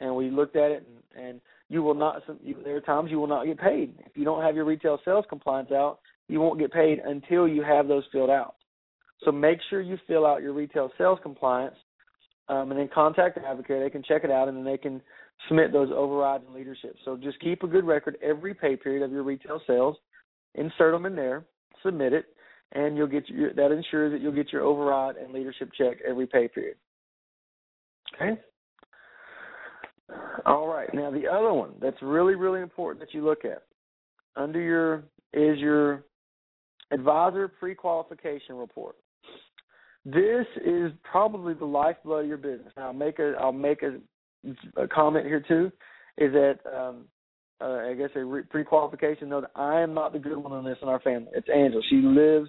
and 0.00 0.14
we 0.14 0.30
looked 0.30 0.56
at 0.56 0.70
it, 0.70 0.86
and, 1.16 1.26
and 1.26 1.40
you 1.68 1.82
will 1.82 1.94
not. 1.94 2.22
You, 2.42 2.56
there 2.64 2.76
are 2.76 2.80
times 2.80 3.10
you 3.10 3.18
will 3.18 3.28
not 3.28 3.46
get 3.46 3.58
paid 3.58 3.94
if 4.04 4.16
you 4.16 4.24
don't 4.24 4.42
have 4.42 4.56
your 4.56 4.64
retail 4.64 4.98
sales 5.04 5.24
compliance 5.28 5.70
out. 5.70 6.00
You 6.28 6.40
won't 6.40 6.58
get 6.58 6.72
paid 6.72 6.98
until 6.98 7.46
you 7.46 7.62
have 7.62 7.86
those 7.86 8.04
filled 8.12 8.30
out. 8.30 8.55
So 9.24 9.32
make 9.32 9.58
sure 9.70 9.80
you 9.80 9.98
fill 10.06 10.26
out 10.26 10.42
your 10.42 10.52
retail 10.52 10.90
sales 10.98 11.18
compliance 11.22 11.76
um, 12.48 12.70
and 12.70 12.78
then 12.78 12.88
contact 12.92 13.36
the 13.36 13.46
advocate. 13.46 13.82
They 13.82 13.90
can 13.90 14.02
check 14.02 14.24
it 14.24 14.30
out 14.30 14.48
and 14.48 14.56
then 14.56 14.64
they 14.64 14.78
can 14.78 15.00
submit 15.48 15.72
those 15.72 15.90
overrides 15.94 16.44
and 16.46 16.54
leadership. 16.54 16.96
So 17.04 17.16
just 17.16 17.40
keep 17.40 17.62
a 17.62 17.66
good 17.66 17.84
record 17.84 18.16
every 18.22 18.54
pay 18.54 18.76
period 18.76 19.02
of 19.02 19.10
your 19.10 19.22
retail 19.22 19.60
sales, 19.66 19.96
insert 20.54 20.92
them 20.92 21.06
in 21.06 21.16
there, 21.16 21.44
submit 21.82 22.12
it, 22.12 22.26
and 22.72 22.96
you'll 22.96 23.06
get 23.06 23.28
your 23.28 23.52
that 23.54 23.72
ensures 23.72 24.12
that 24.12 24.20
you'll 24.20 24.32
get 24.32 24.52
your 24.52 24.62
override 24.62 25.16
and 25.16 25.32
leadership 25.32 25.70
check 25.76 25.98
every 26.06 26.26
pay 26.26 26.48
period. 26.48 26.76
Okay. 28.14 28.40
All 30.44 30.68
right. 30.68 30.92
Now 30.92 31.10
the 31.10 31.26
other 31.26 31.52
one 31.52 31.72
that's 31.80 32.00
really 32.02 32.34
really 32.34 32.60
important 32.60 33.00
that 33.00 33.14
you 33.14 33.24
look 33.24 33.44
at 33.44 33.62
under 34.36 34.60
your 34.60 35.04
is 35.32 35.58
your 35.58 36.04
advisor 36.92 37.48
pre-qualification 37.48 38.56
report. 38.56 38.96
This 40.06 40.46
is 40.64 40.92
probably 41.02 41.54
the 41.54 41.64
lifeblood 41.64 42.22
of 42.22 42.28
your 42.28 42.36
business. 42.36 42.72
Now, 42.76 42.86
I'll 42.86 42.92
make 42.92 43.18
a 43.18 43.34
I'll 43.40 43.50
make 43.50 43.82
a, 43.82 43.98
a 44.80 44.86
comment 44.86 45.26
here 45.26 45.44
too, 45.46 45.72
is 46.16 46.32
that 46.32 46.58
um, 46.72 47.06
uh, 47.60 47.88
I 47.90 47.94
guess 47.94 48.10
a 48.14 48.24
re- 48.24 48.44
pre-qualification 48.44 49.28
note. 49.28 49.46
I 49.56 49.80
am 49.80 49.94
not 49.94 50.12
the 50.12 50.20
good 50.20 50.36
one 50.36 50.52
on 50.52 50.64
this 50.64 50.78
in 50.80 50.86
our 50.86 51.00
family. 51.00 51.30
It's 51.34 51.48
Angela. 51.52 51.82
She 51.90 51.96
lives 51.96 52.48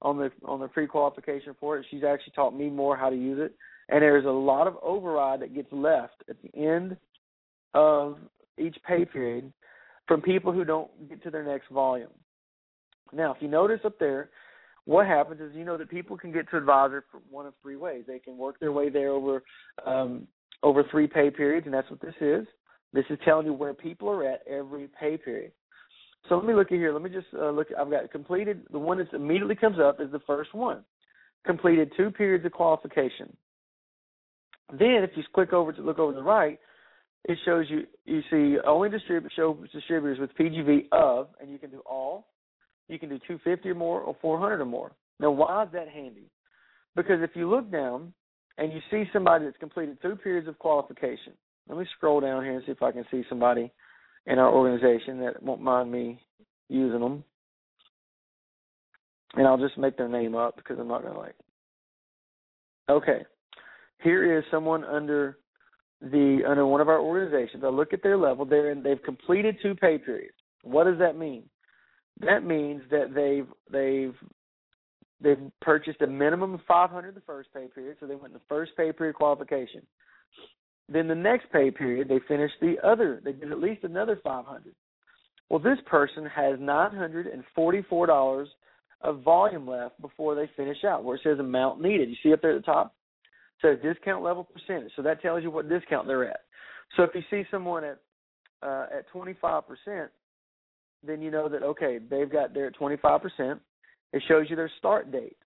on 0.00 0.16
the 0.16 0.30
on 0.44 0.60
the 0.60 0.68
pre-qualification 0.68 1.56
for 1.58 1.76
it. 1.76 1.86
She's 1.90 2.04
actually 2.04 2.34
taught 2.36 2.56
me 2.56 2.70
more 2.70 2.96
how 2.96 3.10
to 3.10 3.16
use 3.16 3.40
it, 3.40 3.56
and 3.88 4.00
there's 4.00 4.24
a 4.24 4.30
lot 4.30 4.68
of 4.68 4.76
override 4.80 5.40
that 5.40 5.56
gets 5.56 5.72
left 5.72 6.22
at 6.30 6.36
the 6.40 6.56
end 6.56 6.96
of 7.74 8.18
each 8.58 8.76
pay 8.86 9.04
period 9.04 9.52
from 10.06 10.22
people 10.22 10.52
who 10.52 10.64
don't 10.64 11.08
get 11.08 11.20
to 11.24 11.30
their 11.32 11.44
next 11.44 11.68
volume. 11.68 12.10
Now, 13.12 13.34
if 13.34 13.42
you 13.42 13.48
notice 13.48 13.80
up 13.84 13.98
there, 13.98 14.30
what 14.84 15.06
happens 15.06 15.40
is 15.40 15.52
you 15.54 15.64
know 15.64 15.76
that 15.76 15.90
people 15.90 16.16
can 16.16 16.32
get 16.32 16.50
to 16.50 16.56
advisor 16.56 17.04
for 17.10 17.20
one 17.30 17.46
of 17.46 17.54
three 17.62 17.76
ways. 17.76 18.04
They 18.06 18.18
can 18.18 18.36
work 18.36 18.58
their 18.58 18.72
way 18.72 18.88
there 18.90 19.10
over 19.10 19.42
um, 19.86 20.26
over 20.62 20.84
three 20.90 21.06
pay 21.06 21.30
periods, 21.30 21.66
and 21.66 21.74
that's 21.74 21.90
what 21.90 22.00
this 22.00 22.14
is. 22.20 22.46
This 22.92 23.04
is 23.08 23.18
telling 23.24 23.46
you 23.46 23.52
where 23.52 23.74
people 23.74 24.08
are 24.10 24.26
at 24.28 24.42
every 24.46 24.88
pay 24.98 25.16
period. 25.16 25.52
So 26.28 26.36
let 26.36 26.44
me 26.44 26.54
look 26.54 26.70
at 26.70 26.78
here. 26.78 26.92
Let 26.92 27.02
me 27.02 27.10
just 27.10 27.26
uh, 27.34 27.50
look. 27.50 27.68
I've 27.78 27.90
got 27.90 28.10
completed. 28.10 28.62
The 28.70 28.78
one 28.78 28.98
that 28.98 29.12
immediately 29.12 29.56
comes 29.56 29.78
up 29.78 30.00
is 30.00 30.10
the 30.10 30.20
first 30.20 30.54
one. 30.54 30.84
Completed 31.44 31.92
two 31.96 32.10
periods 32.10 32.44
of 32.44 32.52
qualification. 32.52 33.34
Then, 34.70 35.02
if 35.02 35.10
you 35.16 35.22
click 35.34 35.52
over 35.52 35.72
to 35.72 35.82
look 35.82 35.98
over 35.98 36.12
to 36.12 36.16
the 36.16 36.22
right, 36.22 36.58
it 37.24 37.38
shows 37.44 37.66
you. 37.68 37.86
You 38.04 38.22
see 38.30 38.58
only 38.66 38.88
distribute 38.88 39.32
show 39.34 39.58
distributors 39.72 40.18
with 40.18 40.30
PGV 40.36 40.86
of, 40.92 41.28
and 41.40 41.50
you 41.50 41.58
can 41.58 41.70
do 41.70 41.82
all. 41.86 42.26
You 42.88 42.98
can 42.98 43.08
do 43.08 43.18
250 43.18 43.70
or 43.70 43.74
more 43.74 44.00
or 44.00 44.16
400 44.20 44.60
or 44.60 44.64
more. 44.64 44.92
Now, 45.20 45.30
why 45.30 45.64
is 45.64 45.68
that 45.72 45.88
handy? 45.88 46.30
Because 46.96 47.22
if 47.22 47.30
you 47.34 47.48
look 47.48 47.70
down 47.70 48.12
and 48.58 48.72
you 48.72 48.80
see 48.90 49.04
somebody 49.12 49.44
that's 49.44 49.56
completed 49.58 49.98
two 50.02 50.16
periods 50.16 50.48
of 50.48 50.58
qualification, 50.58 51.32
let 51.68 51.78
me 51.78 51.86
scroll 51.96 52.20
down 52.20 52.42
here 52.42 52.54
and 52.54 52.62
see 52.66 52.72
if 52.72 52.82
I 52.82 52.92
can 52.92 53.04
see 53.10 53.22
somebody 53.28 53.72
in 54.26 54.38
our 54.38 54.52
organization 54.52 55.20
that 55.20 55.42
won't 55.42 55.62
mind 55.62 55.90
me 55.90 56.20
using 56.68 57.00
them. 57.00 57.24
And 59.34 59.46
I'll 59.46 59.58
just 59.58 59.78
make 59.78 59.96
their 59.96 60.08
name 60.08 60.34
up 60.34 60.56
because 60.56 60.78
I'm 60.78 60.88
not 60.88 61.02
going 61.02 61.14
to 61.14 61.20
like. 61.20 61.36
Okay. 62.90 63.24
Here 64.02 64.36
is 64.38 64.44
someone 64.50 64.84
under 64.84 65.38
the 66.02 66.40
under 66.46 66.66
one 66.66 66.80
of 66.80 66.88
our 66.88 67.00
organizations. 67.00 67.62
I 67.64 67.68
look 67.68 67.92
at 67.92 68.02
their 68.02 68.18
level. 68.18 68.44
They're 68.44 68.72
in, 68.72 68.82
they've 68.82 69.02
completed 69.02 69.56
two 69.62 69.74
pay 69.74 69.98
periods. 69.98 70.34
What 70.64 70.84
does 70.84 70.98
that 70.98 71.16
mean? 71.16 71.44
That 72.20 72.44
means 72.44 72.82
that 72.90 73.14
they've 73.14 73.48
they've 73.70 74.14
they've 75.20 75.50
purchased 75.60 76.02
a 76.02 76.06
minimum 76.06 76.54
of 76.54 76.60
500 76.66 77.14
the 77.14 77.20
first 77.22 77.52
pay 77.54 77.66
period, 77.74 77.96
so 78.00 78.06
they 78.06 78.14
went 78.14 78.28
in 78.28 78.34
the 78.34 78.40
first 78.48 78.72
pay 78.76 78.92
period 78.92 79.16
qualification. 79.16 79.82
Then 80.88 81.08
the 81.08 81.14
next 81.14 81.50
pay 81.52 81.70
period, 81.70 82.08
they 82.08 82.20
finished 82.28 82.54
the 82.60 82.76
other. 82.84 83.20
They 83.24 83.32
did 83.32 83.52
at 83.52 83.60
least 83.60 83.84
another 83.84 84.20
500. 84.22 84.74
Well, 85.48 85.60
this 85.60 85.78
person 85.86 86.26
has 86.26 86.58
$944 86.58 88.46
of 89.02 89.22
volume 89.22 89.68
left 89.68 90.00
before 90.00 90.34
they 90.34 90.50
finish 90.56 90.84
out, 90.84 91.04
where 91.04 91.16
it 91.16 91.22
says 91.22 91.38
amount 91.38 91.80
needed. 91.80 92.08
You 92.08 92.16
see 92.22 92.32
up 92.32 92.42
there 92.42 92.56
at 92.56 92.62
the 92.62 92.66
top? 92.66 92.94
It 93.62 93.66
says 93.66 93.78
discount 93.82 94.22
level 94.22 94.44
percentage. 94.44 94.92
So 94.96 95.02
that 95.02 95.20
tells 95.22 95.42
you 95.42 95.50
what 95.50 95.68
discount 95.68 96.06
they're 96.06 96.28
at. 96.28 96.40
So 96.96 97.02
if 97.02 97.10
you 97.14 97.22
see 97.30 97.46
someone 97.50 97.84
at 97.84 97.98
uh, 98.62 98.86
at 98.96 99.10
25%, 99.12 99.62
then 101.04 101.22
you 101.22 101.30
know 101.30 101.48
that 101.48 101.62
okay, 101.62 101.98
they've 101.98 102.30
got 102.30 102.54
they're 102.54 102.68
at 102.68 102.76
25%. 102.78 103.60
It 104.12 104.22
shows 104.28 104.46
you 104.48 104.56
their 104.56 104.70
start 104.78 105.10
date. 105.10 105.36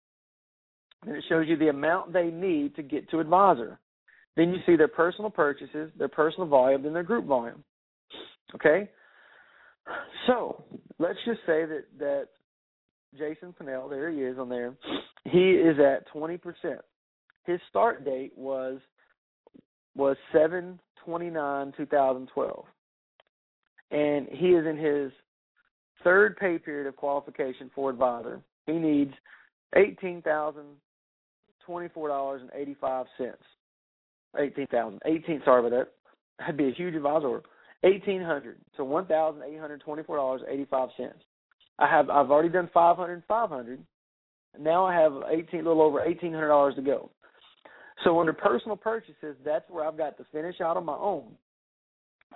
And 1.07 1.15
it 1.15 1.25
shows 1.29 1.47
you 1.49 1.57
the 1.57 1.69
amount 1.69 2.13
they 2.13 2.27
need 2.27 2.75
to 2.77 2.83
get 2.83 3.09
to 3.11 3.21
advisor. 3.21 3.79
Then 4.37 4.51
you 4.51 4.59
see 4.67 4.77
their 4.77 4.89
personal 4.89 5.31
purchases, 5.31 5.91
their 5.97 6.09
personal 6.09 6.49
volume, 6.49 6.83
then 6.83 6.93
their 6.93 7.03
group 7.03 7.27
volume. 7.27 7.65
Okay? 8.55 8.91
So 10.27 10.65
let's 10.99 11.19
just 11.25 11.41
say 11.41 11.65
that 11.65 11.85
that 11.99 12.29
Jason 13.17 13.55
Pinnell, 13.59 13.89
there 13.89 14.11
he 14.11 14.19
is 14.19 14.39
on 14.39 14.49
there, 14.49 14.75
he 15.25 15.53
is 15.53 15.79
at 15.79 16.07
twenty 16.09 16.37
percent. 16.37 16.81
His 17.45 17.61
start 17.71 18.05
date 18.05 18.33
was 18.37 18.81
was 19.95 20.17
seven 20.33 20.81
twenty 21.05 21.31
nine 21.31 21.73
two 21.77 21.87
thousand 21.87 22.29
twelve. 22.35 22.65
And 23.91 24.29
he 24.29 24.49
is 24.49 24.67
in 24.67 24.77
his 24.77 25.13
third 26.07 26.37
pay 26.37 26.57
period 26.57 26.87
of 26.87 26.95
qualification 26.95 27.69
for 27.75 27.91
advisor. 27.91 28.41
He 28.67 28.75
needs 28.75 29.13
eighteen 29.75 30.23
thousand 30.23 30.67
twenty 31.65 31.89
four 31.89 32.07
dollars 32.07 32.43
and 32.43 32.51
eighty 32.55 32.77
five 32.81 33.07
cents. 33.19 33.43
Eighteen 34.39 34.69
thousand. 34.69 35.01
Eighteen 35.05 35.43
sorry 35.45 35.67
about 35.67 35.77
that. 35.77 35.93
That'd 36.39 36.57
be 36.57 36.69
a 36.69 36.73
huge 36.73 36.95
advisor. 36.95 37.43
Eighteen 37.83 38.23
hundred. 38.23 38.59
So 38.77 38.85
one 38.85 39.07
thousand 39.07 39.43
eight 39.43 39.59
hundred 39.59 39.81
twenty 39.81 40.05
four 40.05 40.17
dollars 40.17 40.43
eighty 40.49 40.65
five 40.71 40.91
cents. 40.97 41.19
I 41.81 41.89
have 41.89 42.09
I've 42.09 42.31
already 42.31 42.51
done 42.51 42.71
five 42.73 42.97
hundred 42.97 43.15
and 43.15 43.25
five 43.25 43.49
hundred. 43.49 43.83
Now 44.59 44.87
I 44.87 44.95
have 44.95 45.13
eighteen 45.29 45.61
a 45.61 45.69
little 45.69 45.83
over 45.83 46.05
eighteen 46.05 46.33
hundred 46.33 46.49
dollars 46.49 46.77
to 46.77 46.83
go. 46.83 47.11
So 48.05 48.21
under 48.21 48.33
personal 48.33 48.77
purchases, 48.77 49.37
that's 49.45 49.69
where 49.71 49.85
I've 49.85 49.99
got 49.99 50.19
to 50.19 50.25
finish 50.33 50.61
out 50.61 50.77
on 50.77 50.85
my 50.85 50.97
own. 50.97 51.33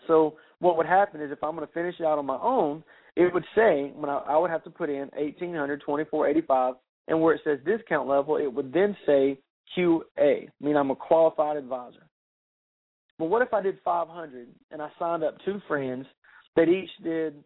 So 0.07 0.37
what 0.61 0.77
would 0.77 0.87
happen 0.87 1.21
is 1.21 1.31
if 1.31 1.43
I'm 1.43 1.55
going 1.55 1.67
to 1.67 1.73
finish 1.73 1.97
it 1.99 2.05
out 2.05 2.19
on 2.19 2.27
my 2.27 2.39
own, 2.41 2.83
it 3.17 3.33
would 3.33 3.45
say 3.55 3.93
when 3.95 4.11
I, 4.11 4.19
I 4.29 4.39
would 4.39 4.51
have 4.51 4.65
to 4.65 4.71
put 4.71 4.91
in 4.91 5.11
eighteen 5.17 5.55
hundred 5.55 5.81
twenty 5.83 6.05
four 6.05 6.29
eighty 6.29 6.43
five, 6.43 6.75
and 7.09 7.21
where 7.21 7.35
it 7.35 7.41
says 7.45 7.59
discount 7.67 8.09
level, 8.09 8.37
it 8.37 8.53
would 8.53 8.73
then 8.73 8.97
say 9.07 9.39
QA, 9.77 10.03
I 10.19 10.49
mean 10.61 10.77
I'm 10.77 10.91
a 10.91 10.97
qualified 10.97 11.57
advisor. 11.57 12.07
But 13.19 13.27
what 13.27 13.43
if 13.43 13.53
I 13.53 13.61
did 13.61 13.79
500 13.85 14.49
and 14.71 14.81
I 14.81 14.89
signed 14.99 15.23
up 15.23 15.37
two 15.45 15.61
friends 15.69 16.07
that 16.57 16.69
each 16.69 16.89
did 17.05 17.45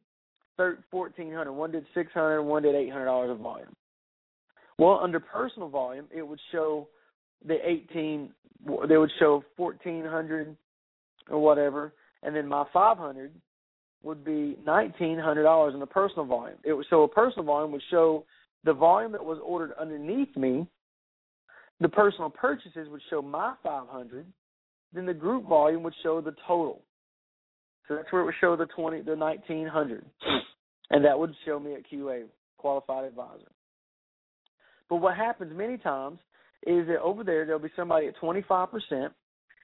1400, 0.56 1.52
one 1.52 1.72
did 1.72 1.84
600, 1.94 2.42
one 2.42 2.62
did 2.62 2.74
800 2.74 3.04
dollars 3.04 3.30
of 3.30 3.38
volume. 3.38 3.74
Well, 4.78 5.00
under 5.02 5.20
personal 5.20 5.68
volume, 5.68 6.06
it 6.14 6.22
would 6.26 6.40
show 6.52 6.88
the 7.46 7.56
18. 7.64 8.30
They 8.88 8.96
would 8.96 9.10
show 9.18 9.44
1400 9.56 10.56
or 11.30 11.38
whatever, 11.38 11.92
and 12.24 12.34
then 12.34 12.48
my 12.48 12.64
500 12.72 13.32
would 14.02 14.24
be 14.24 14.56
$1,900 14.66 15.74
in 15.74 15.80
the 15.80 15.86
personal 15.86 16.24
volume. 16.24 16.58
It 16.64 16.72
was 16.72 16.86
so 16.90 17.02
a 17.04 17.08
personal 17.08 17.44
volume 17.44 17.72
would 17.72 17.82
show 17.90 18.24
the 18.64 18.72
volume 18.72 19.12
that 19.12 19.24
was 19.24 19.38
ordered 19.44 19.72
underneath 19.80 20.34
me. 20.36 20.66
The 21.80 21.88
personal 21.88 22.30
purchases 22.30 22.88
would 22.90 23.02
show 23.10 23.22
my 23.22 23.54
500. 23.62 24.26
Then 24.92 25.06
the 25.06 25.14
group 25.14 25.48
volume 25.48 25.82
would 25.82 25.94
show 26.02 26.20
the 26.20 26.34
total. 26.46 26.82
So 27.88 27.96
that's 27.96 28.10
where 28.12 28.22
it 28.22 28.24
would 28.26 28.34
show 28.40 28.56
the 28.56 28.66
20, 28.66 29.02
the 29.02 29.16
1900, 29.16 30.04
and 30.90 31.04
that 31.04 31.18
would 31.18 31.34
show 31.44 31.58
me 31.60 31.74
at 31.74 31.82
QA 31.90 32.24
qualified 32.56 33.04
advisor. 33.04 33.50
But 34.88 34.96
what 34.96 35.16
happens 35.16 35.52
many 35.54 35.76
times 35.76 36.18
is 36.66 36.86
that 36.86 37.00
over 37.02 37.24
there 37.24 37.44
there'll 37.44 37.60
be 37.60 37.68
somebody 37.76 38.06
at 38.06 38.16
25 38.16 38.70
percent, 38.70 39.12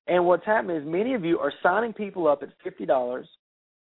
and 0.07 0.25
what's 0.25 0.45
happening 0.45 0.77
is 0.77 0.87
many 0.87 1.15
of 1.15 1.25
you 1.25 1.39
are 1.39 1.53
signing 1.63 1.93
people 1.93 2.27
up 2.27 2.43
at 2.43 2.51
fifty 2.63 2.87
dollars 2.87 3.29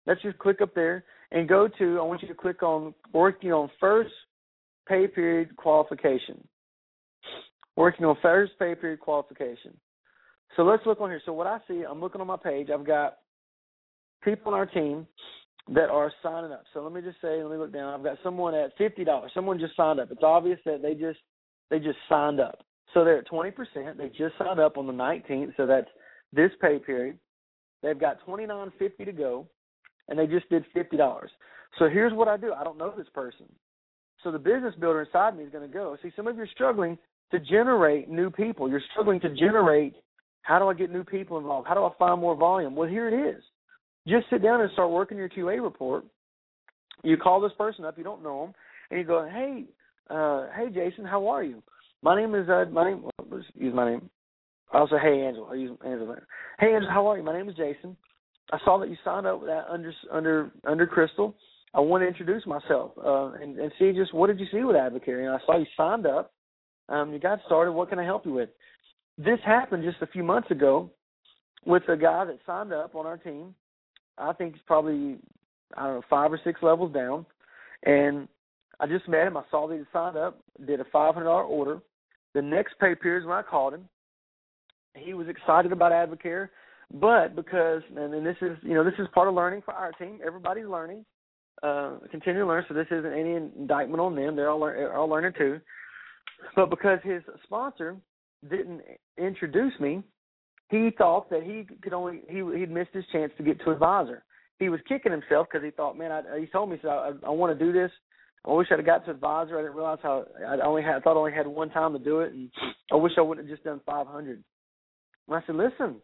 Let's 0.07 0.21
just 0.21 0.37
click 0.39 0.61
up 0.61 0.73
there 0.73 1.03
and 1.31 1.47
go 1.47 1.67
to. 1.67 1.99
I 1.99 2.03
want 2.03 2.21
you 2.21 2.27
to 2.27 2.33
click 2.33 2.63
on 2.63 2.93
working 3.13 3.51
on 3.51 3.69
first 3.79 4.11
pay 4.87 5.07
period 5.07 5.55
qualification. 5.55 6.45
Working 7.75 8.05
on 8.05 8.17
first 8.21 8.53
pay 8.57 8.75
period 8.75 8.99
qualification. 8.99 9.77
So 10.55 10.63
let's 10.63 10.85
look 10.85 10.99
on 10.99 11.09
here. 11.09 11.21
So 11.25 11.33
what 11.33 11.47
I 11.47 11.59
see, 11.67 11.83
I'm 11.89 12.01
looking 12.01 12.19
on 12.19 12.27
my 12.27 12.37
page. 12.37 12.69
I've 12.69 12.85
got 12.85 13.17
people 14.23 14.53
on 14.53 14.59
our 14.59 14.65
team 14.65 15.07
that 15.73 15.89
are 15.89 16.11
signing 16.21 16.51
up. 16.51 16.63
So 16.73 16.83
let 16.83 16.91
me 16.91 17.01
just 17.01 17.21
say, 17.21 17.41
let 17.41 17.51
me 17.51 17.57
look 17.57 17.71
down. 17.71 17.93
I've 17.93 18.03
got 18.03 18.17
someone 18.23 18.55
at 18.55 18.75
fifty 18.77 19.03
dollars. 19.03 19.31
Someone 19.33 19.59
just 19.59 19.75
signed 19.75 19.99
up. 19.99 20.11
It's 20.11 20.23
obvious 20.23 20.59
that 20.65 20.81
they 20.81 20.95
just 20.95 21.19
they 21.69 21.79
just 21.79 21.99
signed 22.09 22.39
up. 22.39 22.65
So 22.93 23.05
they're 23.05 23.19
at 23.19 23.27
twenty 23.27 23.51
percent. 23.51 23.99
They 23.99 24.09
just 24.09 24.35
signed 24.39 24.59
up 24.59 24.77
on 24.77 24.87
the 24.87 24.93
nineteenth. 24.93 25.53
So 25.57 25.67
that's 25.67 25.87
this 26.33 26.51
pay 26.61 26.79
period. 26.79 27.17
They've 27.81 27.99
got 27.99 28.23
twenty 28.25 28.45
nine 28.45 28.71
fifty 28.77 29.05
to 29.05 29.11
go 29.11 29.47
and 30.07 30.19
they 30.19 30.27
just 30.27 30.49
did 30.49 30.63
fifty 30.73 30.97
dollars. 30.97 31.31
So 31.79 31.89
here's 31.89 32.13
what 32.13 32.27
I 32.27 32.37
do. 32.37 32.53
I 32.53 32.63
don't 32.63 32.77
know 32.77 32.93
this 32.95 33.07
person. 33.13 33.45
So 34.23 34.31
the 34.31 34.39
business 34.39 34.75
builder 34.79 35.01
inside 35.01 35.37
me 35.37 35.45
is 35.45 35.51
going 35.51 35.67
to 35.67 35.73
go. 35.73 35.97
See, 36.03 36.11
some 36.15 36.27
of 36.27 36.35
you 36.35 36.43
are 36.43 36.49
struggling 36.53 36.97
to 37.31 37.39
generate 37.39 38.09
new 38.09 38.29
people. 38.29 38.69
You're 38.69 38.81
struggling 38.91 39.19
to 39.21 39.29
generate 39.35 39.95
how 40.43 40.59
do 40.59 40.67
I 40.67 40.73
get 40.73 40.91
new 40.91 41.03
people 41.03 41.37
involved? 41.37 41.67
How 41.67 41.73
do 41.73 41.83
I 41.83 41.91
find 41.97 42.19
more 42.19 42.35
volume? 42.35 42.75
Well, 42.75 42.89
here 42.89 43.07
it 43.07 43.35
is. 43.35 43.43
Just 44.07 44.29
sit 44.29 44.43
down 44.43 44.61
and 44.61 44.71
start 44.71 44.89
working 44.91 45.17
your 45.17 45.29
QA 45.29 45.61
report. 45.61 46.05
You 47.03 47.17
call 47.17 47.39
this 47.39 47.51
person 47.57 47.85
up, 47.85 47.97
you 47.97 48.03
don't 48.03 48.23
know 48.23 48.45
them, 48.45 48.53
and 48.89 48.99
you 48.99 49.05
go, 49.05 49.27
hey, 49.31 49.65
uh, 50.09 50.47
"Hey, 50.55 50.69
Jason, 50.73 51.05
how 51.05 51.27
are 51.27 51.43
you? 51.43 51.63
My 52.03 52.19
name 52.19 52.35
is 52.35 52.49
uh, 52.49 52.65
my 52.71 52.83
name. 52.83 53.05
Let's 53.29 53.45
use 53.55 53.73
my 53.73 53.91
name. 53.91 54.09
I'll 54.73 54.87
say, 54.87 54.99
"Hey, 55.01 55.25
Angela." 55.25 55.47
I 55.51 55.55
use 55.55 55.77
Angela. 55.85 56.17
Hey, 56.59 56.73
Angela, 56.73 56.91
how 56.91 57.07
are 57.07 57.17
you? 57.17 57.23
My 57.23 57.33
name 57.33 57.49
is 57.49 57.55
Jason. 57.55 57.95
I 58.51 58.59
saw 58.65 58.77
that 58.79 58.89
you 58.89 58.97
signed 59.03 59.27
up 59.27 59.39
with 59.39 59.49
that 59.49 59.65
under 59.69 59.93
under 60.11 60.51
under 60.65 60.87
Crystal. 60.87 61.35
I 61.73 61.79
want 61.79 62.03
to 62.03 62.07
introduce 62.07 62.45
myself 62.45 62.91
uh, 62.97 63.31
and, 63.41 63.57
and 63.57 63.71
see 63.79 63.93
just 63.93 64.13
what 64.13 64.27
did 64.27 64.39
you 64.39 64.47
see 64.51 64.63
with 64.63 64.75
Advocare. 64.75 65.25
And 65.25 65.29
I 65.29 65.39
saw 65.45 65.57
you 65.57 65.65
signed 65.77 66.05
up. 66.05 66.33
Um, 66.89 67.13
you 67.13 67.19
got 67.19 67.39
started. 67.45 67.71
What 67.71 67.89
can 67.89 67.99
I 67.99 68.03
help 68.03 68.25
you 68.25 68.33
with? 68.33 68.49
This 69.17 69.39
happened 69.45 69.83
just 69.83 70.01
a 70.01 70.07
few 70.07 70.23
months 70.23 70.51
ago 70.51 70.89
with 71.65 71.83
a 71.87 71.95
guy 71.95 72.25
that 72.25 72.39
signed 72.45 72.73
up 72.73 72.95
on 72.95 73.05
our 73.05 73.17
team. 73.17 73.55
I 74.17 74.33
think 74.33 74.53
he's 74.53 74.63
probably 74.65 75.17
I 75.77 75.85
don't 75.85 75.95
know 75.95 76.03
five 76.09 76.31
or 76.33 76.39
six 76.43 76.61
levels 76.61 76.93
down, 76.93 77.25
and 77.83 78.27
I 78.79 78.87
just 78.87 79.07
met 79.07 79.27
him. 79.27 79.37
I 79.37 79.43
saw 79.49 79.67
that 79.67 79.77
he 79.77 79.83
signed 79.93 80.17
up, 80.17 80.39
did 80.65 80.79
a 80.79 80.85
five 80.91 81.13
hundred 81.13 81.27
dollar 81.27 81.43
order. 81.43 81.79
The 82.33 82.41
next 82.41 82.75
pay 82.79 82.95
period 82.95 83.21
is 83.21 83.27
when 83.27 83.37
I 83.37 83.43
called 83.43 83.73
him. 83.73 83.87
He 84.95 85.13
was 85.13 85.27
excited 85.27 85.71
about 85.71 85.91
Advocare, 85.91 86.49
but 86.93 87.35
because 87.35 87.81
and, 87.95 88.13
and 88.13 88.25
this 88.25 88.37
is 88.41 88.57
you 88.61 88.73
know 88.73 88.83
this 88.83 88.93
is 88.99 89.07
part 89.13 89.27
of 89.27 89.33
learning 89.33 89.61
for 89.63 89.73
our 89.73 89.91
team. 89.93 90.19
Everybody's 90.25 90.65
learning, 90.65 91.05
uh, 91.63 91.97
continue 92.09 92.41
to 92.41 92.47
learn. 92.47 92.65
So 92.67 92.73
this 92.73 92.87
isn't 92.91 93.13
any 93.13 93.35
indictment 93.35 94.01
on 94.01 94.15
them. 94.15 94.35
They're 94.35 94.49
all 94.49 94.63
all 94.63 95.07
learning 95.07 95.33
too. 95.37 95.59
But 96.55 96.69
because 96.69 96.99
his 97.03 97.21
sponsor 97.43 97.95
didn't 98.49 98.81
introduce 99.17 99.73
me, 99.79 100.03
he 100.69 100.89
thought 100.97 101.29
that 101.29 101.43
he 101.43 101.67
could 101.81 101.93
only 101.93 102.21
he 102.27 102.37
he'd 102.57 102.71
missed 102.71 102.93
his 102.93 103.05
chance 103.11 103.31
to 103.37 103.43
get 103.43 103.59
to 103.63 103.71
advisor. 103.71 104.23
He 104.59 104.69
was 104.69 104.79
kicking 104.87 105.11
himself 105.11 105.47
because 105.51 105.65
he 105.65 105.71
thought, 105.71 105.97
man, 105.97 106.11
I, 106.11 106.39
he 106.39 106.45
told 106.45 106.69
me, 106.69 106.77
said, 106.81 106.89
I, 106.89 107.11
I 107.25 107.29
want 107.29 107.57
to 107.57 107.65
do 107.65 107.73
this. 107.73 107.91
I 108.45 108.51
wish 108.51 108.67
I'd 108.71 108.79
have 108.79 108.85
got 108.85 109.05
to 109.05 109.11
advisor. 109.11 109.57
I 109.57 109.61
didn't 109.61 109.75
realize 109.75 109.99
how 110.01 110.25
I 110.47 110.59
only 110.65 110.81
had 110.81 110.95
I 110.95 110.99
thought 110.99 111.15
I 111.15 111.19
only 111.19 111.33
had 111.33 111.47
one 111.47 111.69
time 111.69 111.93
to 111.93 111.99
do 111.99 112.21
it, 112.21 112.33
and 112.33 112.49
I 112.91 112.95
wish 112.95 113.13
I 113.17 113.21
wouldn't 113.21 113.47
have 113.47 113.55
just 113.55 113.65
done 113.65 113.81
500. 113.85 114.43
And 115.27 115.37
I 115.37 115.41
said, 115.45 115.55
listen, 115.55 115.97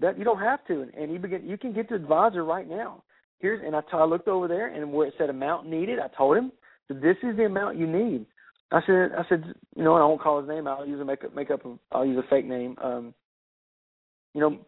that 0.00 0.18
you 0.18 0.24
don't 0.24 0.40
have 0.40 0.66
to, 0.66 0.82
and, 0.82 0.94
and 0.94 1.12
you 1.12 1.18
begin 1.18 1.46
you 1.46 1.58
can 1.58 1.72
get 1.72 1.88
to 1.90 1.94
advisor 1.94 2.44
right 2.44 2.68
now. 2.68 3.02
Here's 3.38 3.60
and 3.64 3.76
I, 3.76 3.80
t- 3.80 3.88
I 3.92 4.04
looked 4.04 4.28
over 4.28 4.48
there, 4.48 4.68
and 4.68 4.92
where 4.92 5.08
it 5.08 5.14
said 5.18 5.30
amount 5.30 5.66
needed, 5.66 5.98
I 5.98 6.08
told 6.16 6.36
him, 6.36 6.52
this 6.88 7.16
is 7.22 7.36
the 7.36 7.44
amount 7.44 7.78
you 7.78 7.86
need. 7.86 8.26
I 8.70 8.80
said, 8.86 9.10
I 9.18 9.22
said, 9.28 9.44
you 9.76 9.84
know, 9.84 9.94
and 9.94 10.02
I 10.02 10.06
won't 10.06 10.22
call 10.22 10.40
his 10.40 10.48
name. 10.48 10.66
I'll 10.66 10.86
use 10.86 11.00
a 11.00 11.04
make 11.04 11.24
up, 11.24 11.34
make 11.34 11.50
up. 11.50 11.60
I'll 11.90 12.06
use 12.06 12.18
a 12.18 12.28
fake 12.30 12.46
name. 12.46 12.76
Um, 12.82 13.14
you 14.34 14.40
know, 14.40 14.58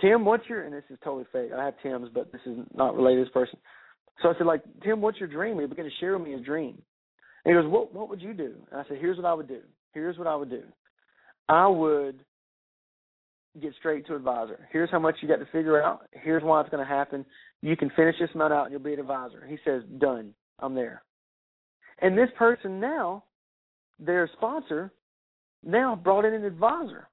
Tim, 0.00 0.24
what's 0.24 0.48
your? 0.48 0.62
And 0.62 0.72
this 0.72 0.84
is 0.90 0.98
totally 1.02 1.26
fake. 1.32 1.50
I 1.56 1.64
have 1.64 1.74
Tim's, 1.82 2.08
but 2.14 2.30
this 2.30 2.40
is 2.46 2.58
not 2.74 2.94
related 2.94 3.18
to 3.18 3.24
this 3.24 3.32
person. 3.32 3.58
So 4.22 4.28
I 4.28 4.34
said, 4.38 4.46
like, 4.46 4.62
Tim, 4.84 5.00
what's 5.00 5.18
your 5.18 5.28
dream? 5.28 5.58
He 5.58 5.66
began 5.66 5.86
to 5.86 5.90
share 5.98 6.16
with 6.16 6.26
me 6.26 6.34
his 6.34 6.44
dream. 6.44 6.80
And 7.44 7.56
he 7.56 7.60
goes, 7.60 7.70
what 7.70 7.92
What 7.92 8.08
would 8.08 8.22
you 8.22 8.32
do? 8.32 8.54
And 8.70 8.80
I 8.80 8.84
said, 8.86 8.98
here's 9.00 9.16
what 9.16 9.26
I 9.26 9.34
would 9.34 9.48
do. 9.48 9.60
Here's 9.92 10.18
what 10.18 10.28
I 10.28 10.36
would 10.36 10.50
do. 10.50 10.62
I 11.48 11.66
would 11.66 12.24
get 13.60 13.74
straight 13.78 14.06
to 14.06 14.14
advisor. 14.14 14.68
Here's 14.72 14.90
how 14.90 14.98
much 14.98 15.16
you 15.20 15.28
got 15.28 15.38
to 15.38 15.46
figure 15.46 15.82
out. 15.82 16.06
Here's 16.12 16.42
why 16.42 16.60
it's 16.60 16.70
going 16.70 16.84
to 16.84 16.88
happen. 16.88 17.24
You 17.60 17.76
can 17.76 17.90
finish 17.94 18.16
this 18.18 18.30
amount 18.34 18.52
out 18.52 18.64
and 18.64 18.72
you'll 18.72 18.80
be 18.80 18.94
an 18.94 19.00
advisor. 19.00 19.46
He 19.46 19.58
says, 19.64 19.82
done. 19.98 20.34
I'm 20.58 20.74
there. 20.74 21.02
And 22.00 22.16
this 22.16 22.30
person 22.36 22.80
now, 22.80 23.24
their 23.98 24.28
sponsor, 24.34 24.92
now 25.64 25.94
brought 25.94 26.24
in 26.24 26.34
an 26.34 26.44
advisor. 26.44 27.08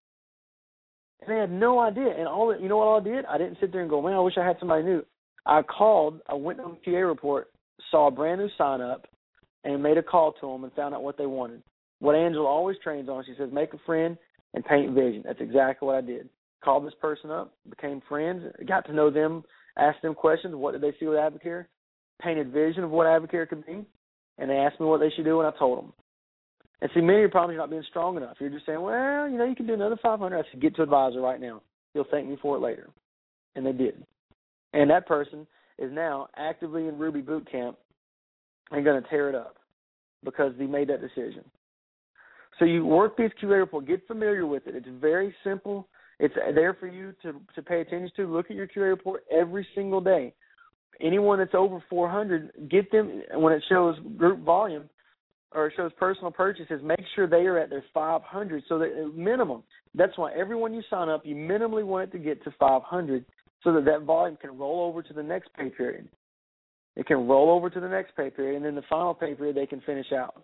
And 1.21 1.30
they 1.30 1.39
had 1.39 1.52
no 1.52 1.80
idea. 1.80 2.13
And 2.17 2.28
all 2.28 2.58
you 2.60 2.69
know 2.69 2.78
what 2.78 3.02
I 3.02 3.04
did? 3.04 3.25
I 3.25 3.38
didn't 3.38 3.58
sit 3.60 3.71
there 3.71 3.82
and 3.82 3.89
go, 3.89 4.02
man, 4.02 4.13
I 4.13 4.19
wish 4.19 4.38
I 4.38 4.45
had 4.45 4.58
somebody 4.60 4.84
new. 4.84 5.06
I 5.45 5.62
called, 5.62 6.21
I 6.28 6.34
went 6.36 6.60
on 6.60 6.78
the 6.84 6.91
QA 6.91 7.08
report, 7.08 7.52
saw 7.91 8.08
a 8.08 8.12
brand 8.12 8.39
new 8.39 8.49
sign 8.58 8.82
up, 8.82 9.08
and 9.63 9.84
made 9.84 9.97
a 9.97 10.04
call 10.04 10.34
to 10.34 10.47
them 10.47 10.63
and 10.63 10.73
found 10.73 10.95
out 10.95 11.04
what 11.04 11.17
they 11.17 11.25
wanted. 11.25 11.62
What 11.99 12.15
Angela 12.15 12.47
always 12.47 12.78
trains 12.84 13.10
on, 13.10 13.25
she 13.25 13.34
says, 13.38 13.49
make 13.52 13.73
a 13.73 13.80
friend 13.86 14.17
and 14.54 14.66
paint 14.66 14.94
vision. 14.94 15.24
That's 15.26 15.42
exactly 15.42 15.86
what 15.86 15.96
I 15.96 16.02
did. 16.02 16.30
Called 16.64 16.86
this 16.86 16.94
person 17.02 17.32
up, 17.32 17.54
became 17.70 18.02
friends, 18.10 18.44
got 18.68 18.86
to 18.88 18.94
know 18.94 19.10
them, 19.10 19.44
asked 19.78 20.02
them 20.02 20.14
questions. 20.14 20.56
What 20.56 20.74
did 20.74 20.82
they 20.82 20.94
see 21.00 21.06
with 21.06 21.18
Advocare? 21.18 21.66
Painted 22.22 22.52
vision 22.52 22.84
of 22.84 22.92
what 22.92 23.08
Advocare 23.08 23.48
could 23.48 23.66
be, 23.66 23.86
and 24.38 24.50
they 24.50 24.58
asked 24.58 24.80
me 24.80 24.86
what 24.86 25.00
they 25.00 25.10
should 25.16 25.26
do, 25.26 25.40
and 25.40 25.48
I 25.48 25.58
told 25.58 25.78
them. 25.78 25.94
And 26.82 26.90
see, 26.94 27.02
many 27.02 27.16
of 27.16 27.22
your 27.22 27.30
problems 27.30 27.56
are 27.56 27.62
not 27.62 27.70
being 27.70 27.84
strong 27.90 28.18
enough. 28.18 28.38
You're 28.40 28.50
just 28.50 28.66
saying, 28.66 28.82
well, 28.82 29.30
you 29.30 29.38
know, 29.38 29.46
you 29.46 29.56
can 29.56 29.68
do 29.68 29.74
another 29.74 29.98
500. 30.02 30.38
I 30.38 30.42
said, 30.52 30.62
get 30.62 30.76
to 30.76 30.84
advisor 30.84 31.22
right 31.22 31.40
now. 31.40 31.62
You'll 31.94 32.06
thank 32.10 32.28
me 32.28 32.38
for 32.42 32.56
it 32.56 32.62
later. 32.62 32.90
And 33.56 33.66
they 33.66 33.74
did. 33.74 34.06
And 34.74 34.90
that 34.90 35.08
person 35.08 35.48
is 35.78 35.92
now 35.92 36.28
actively 36.38 36.88
in 36.88 36.98
Ruby 36.98 37.22
Boot 37.22 37.50
Camp 37.52 37.78
and 38.72 38.86
going 38.86 39.02
to 39.02 39.10
tear 39.10 39.30
it 39.30 39.36
up 39.36 39.58
because 40.24 40.54
they 40.58 40.66
made 40.66 40.90
that 40.90 41.02
decision. 41.02 41.44
So 42.60 42.65
you 42.65 42.86
work 42.86 43.15
these 43.17 43.32
QA 43.41 43.60
report, 43.60 43.88
get 43.88 44.06
familiar 44.06 44.45
with 44.45 44.67
it. 44.67 44.76
It's 44.76 44.88
very 45.00 45.34
simple. 45.43 45.88
It's 46.19 46.36
there 46.54 46.74
for 46.74 46.88
you 46.88 47.13
to 47.24 47.34
to 47.56 47.62
pay 47.62 47.80
attention 47.80 48.12
to. 48.17 48.28
Look 48.28 48.52
at 48.52 48.58
your 48.58 48.67
QA 48.67 48.89
report 48.89 49.24
every 49.32 49.65
single 49.74 50.02
day. 50.02 50.34
Anyone 51.02 51.39
that's 51.39 51.56
over 51.56 51.82
400, 51.89 52.69
get 52.69 52.91
them 52.91 53.24
when 53.36 53.54
it 53.54 53.63
shows 53.69 53.95
group 54.17 54.43
volume 54.43 54.89
or 55.54 55.67
it 55.67 55.74
shows 55.78 55.91
personal 55.98 56.30
purchases. 56.30 56.82
Make 56.84 57.04
sure 57.15 57.26
they 57.26 57.45
are 57.48 57.58
at 57.58 57.69
their 57.69 57.86
500, 57.93 58.63
so 58.67 58.78
that 58.80 58.91
uh, 58.91 59.08
minimum. 59.17 59.63
That's 59.95 60.17
why 60.17 60.34
everyone 60.34 60.74
you 60.74 60.84
sign 60.89 61.08
up, 61.08 61.26
you 61.26 61.36
minimally 61.36 61.86
want 61.86 62.10
it 62.10 62.17
to 62.17 62.24
get 62.24 62.43
to 62.43 62.54
500, 62.60 63.26
so 63.63 63.74
that 63.74 63.86
that 63.86 64.02
volume 64.02 64.38
can 64.39 64.58
roll 64.58 64.86
over 64.86 65.02
to 65.02 65.13
the 65.13 65.24
next 65.24 65.50
pay 65.58 65.69
period. 65.69 66.10
It 66.98 67.08
can 67.08 67.28
roll 67.28 67.50
over 67.50 67.69
to 67.69 67.80
the 67.80 67.88
next 67.88 68.15
pay 68.17 68.30
period, 68.30 68.58
and 68.58 68.65
then 68.65 68.76
the 68.76 68.84
final 68.89 69.13
pay 69.13 69.34
period 69.34 69.56
they 69.56 69.65
can 69.65 69.82
finish 69.82 70.12
out 70.12 70.43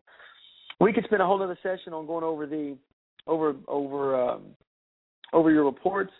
we 0.79 0.93
could 0.93 1.05
spend 1.05 1.21
a 1.21 1.25
whole 1.25 1.41
other 1.41 1.57
session 1.63 1.93
on 1.93 2.05
going 2.05 2.23
over 2.23 2.45
the 2.45 2.77
over 3.27 3.55
over 3.67 4.29
um, 4.29 4.43
over 5.33 5.51
your 5.51 5.65
reports 5.65 6.11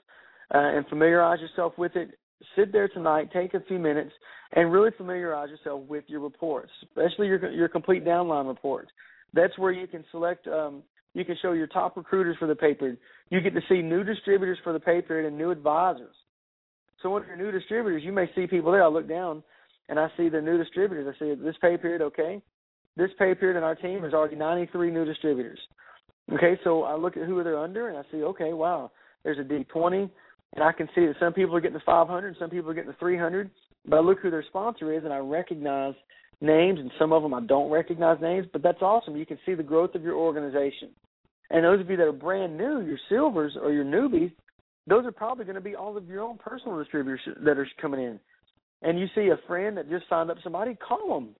uh, 0.53 0.59
and 0.59 0.87
familiarize 0.87 1.39
yourself 1.39 1.73
with 1.77 1.95
it. 1.95 2.17
Sit 2.55 2.71
there 2.71 2.87
tonight, 2.87 3.29
take 3.33 3.53
a 3.53 3.61
few 3.61 3.79
minutes, 3.79 4.11
and 4.53 4.71
really 4.71 4.91
familiarize 4.97 5.49
yourself 5.49 5.81
with 5.87 6.03
your 6.07 6.21
reports, 6.21 6.71
especially 6.83 7.27
your 7.27 7.51
your 7.51 7.67
complete 7.67 8.05
downline 8.05 8.47
reports. 8.47 8.91
That's 9.33 9.57
where 9.57 9.71
you 9.71 9.87
can 9.87 10.03
select. 10.11 10.47
Um, 10.47 10.83
you 11.13 11.23
can 11.23 11.37
show 11.41 11.53
your 11.53 11.67
top 11.67 11.95
recruiters 11.95 12.35
for 12.37 12.47
the 12.47 12.55
pay 12.55 12.73
period. 12.73 12.97
You 13.29 13.39
get 13.39 13.53
to 13.53 13.61
see 13.69 13.81
new 13.81 14.03
distributors 14.03 14.57
for 14.63 14.73
the 14.73 14.79
pay 14.79 15.01
period 15.01 15.27
and 15.27 15.37
new 15.37 15.49
advisors. 15.49 16.13
So 17.01 17.17
you're 17.19 17.37
new 17.37 17.51
distributors, 17.51 18.03
you 18.03 18.11
may 18.11 18.29
see 18.35 18.47
people 18.47 18.71
there. 18.71 18.83
I 18.83 18.87
look 18.87 19.07
down 19.07 19.43
and 19.87 19.97
I 19.97 20.09
see 20.17 20.27
the 20.27 20.41
new 20.41 20.57
distributors. 20.57 21.13
I 21.15 21.19
see 21.19 21.33
this 21.35 21.55
pay 21.61 21.77
period, 21.77 22.01
okay 22.01 22.41
this 22.97 23.11
pay 23.19 23.35
period 23.35 23.57
in 23.57 23.63
our 23.63 23.75
team 23.75 24.03
is 24.05 24.13
already 24.13 24.35
93 24.35 24.91
new 24.91 25.05
distributors. 25.05 25.59
Okay, 26.33 26.59
so 26.63 26.83
I 26.83 26.95
look 26.95 27.17
at 27.17 27.27
who 27.27 27.43
they're 27.43 27.59
under 27.59 27.89
and 27.89 27.97
I 27.97 28.01
see, 28.11 28.23
okay, 28.23 28.53
wow, 28.53 28.91
there's 29.23 29.37
a 29.37 29.43
D20, 29.43 30.09
and 30.55 30.63
I 30.63 30.71
can 30.71 30.87
see 30.95 31.05
that 31.05 31.15
some 31.19 31.33
people 31.33 31.55
are 31.55 31.61
getting 31.61 31.77
the 31.77 31.83
500, 31.85 32.27
and 32.27 32.37
some 32.39 32.49
people 32.49 32.71
are 32.71 32.73
getting 32.73 32.91
the 32.91 32.97
300. 32.97 33.49
But 33.87 33.97
I 33.97 33.99
look 33.99 34.19
who 34.19 34.31
their 34.31 34.43
sponsor 34.47 34.93
is, 34.93 35.03
and 35.03 35.13
I 35.13 35.17
recognize 35.17 35.93
names, 36.41 36.79
and 36.79 36.91
some 36.97 37.11
of 37.11 37.21
them 37.21 37.33
I 37.33 37.41
don't 37.41 37.69
recognize 37.69 38.19
names. 38.21 38.47
But 38.51 38.63
that's 38.63 38.81
awesome. 38.81 39.15
You 39.15 39.25
can 39.25 39.39
see 39.45 39.53
the 39.53 39.63
growth 39.63 39.95
of 39.95 40.03
your 40.03 40.15
organization. 40.15 40.89
And 41.51 41.63
those 41.63 41.81
of 41.81 41.89
you 41.89 41.97
that 41.97 42.07
are 42.07 42.11
brand 42.11 42.57
new, 42.57 42.81
your 42.81 42.97
silvers 43.09 43.55
or 43.61 43.71
your 43.71 43.85
newbies, 43.85 44.31
those 44.87 45.05
are 45.05 45.11
probably 45.11 45.45
going 45.45 45.55
to 45.55 45.61
be 45.61 45.75
all 45.75 45.97
of 45.97 46.07
your 46.07 46.21
own 46.21 46.37
personal 46.37 46.79
distributors 46.79 47.21
that 47.43 47.57
are 47.57 47.67
coming 47.81 48.01
in. 48.01 48.19
And 48.81 48.99
you 48.99 49.07
see 49.15 49.29
a 49.29 49.47
friend 49.47 49.77
that 49.77 49.89
just 49.89 50.07
signed 50.09 50.31
up 50.31 50.37
somebody, 50.43 50.75
call 50.75 51.19
them 51.19 51.35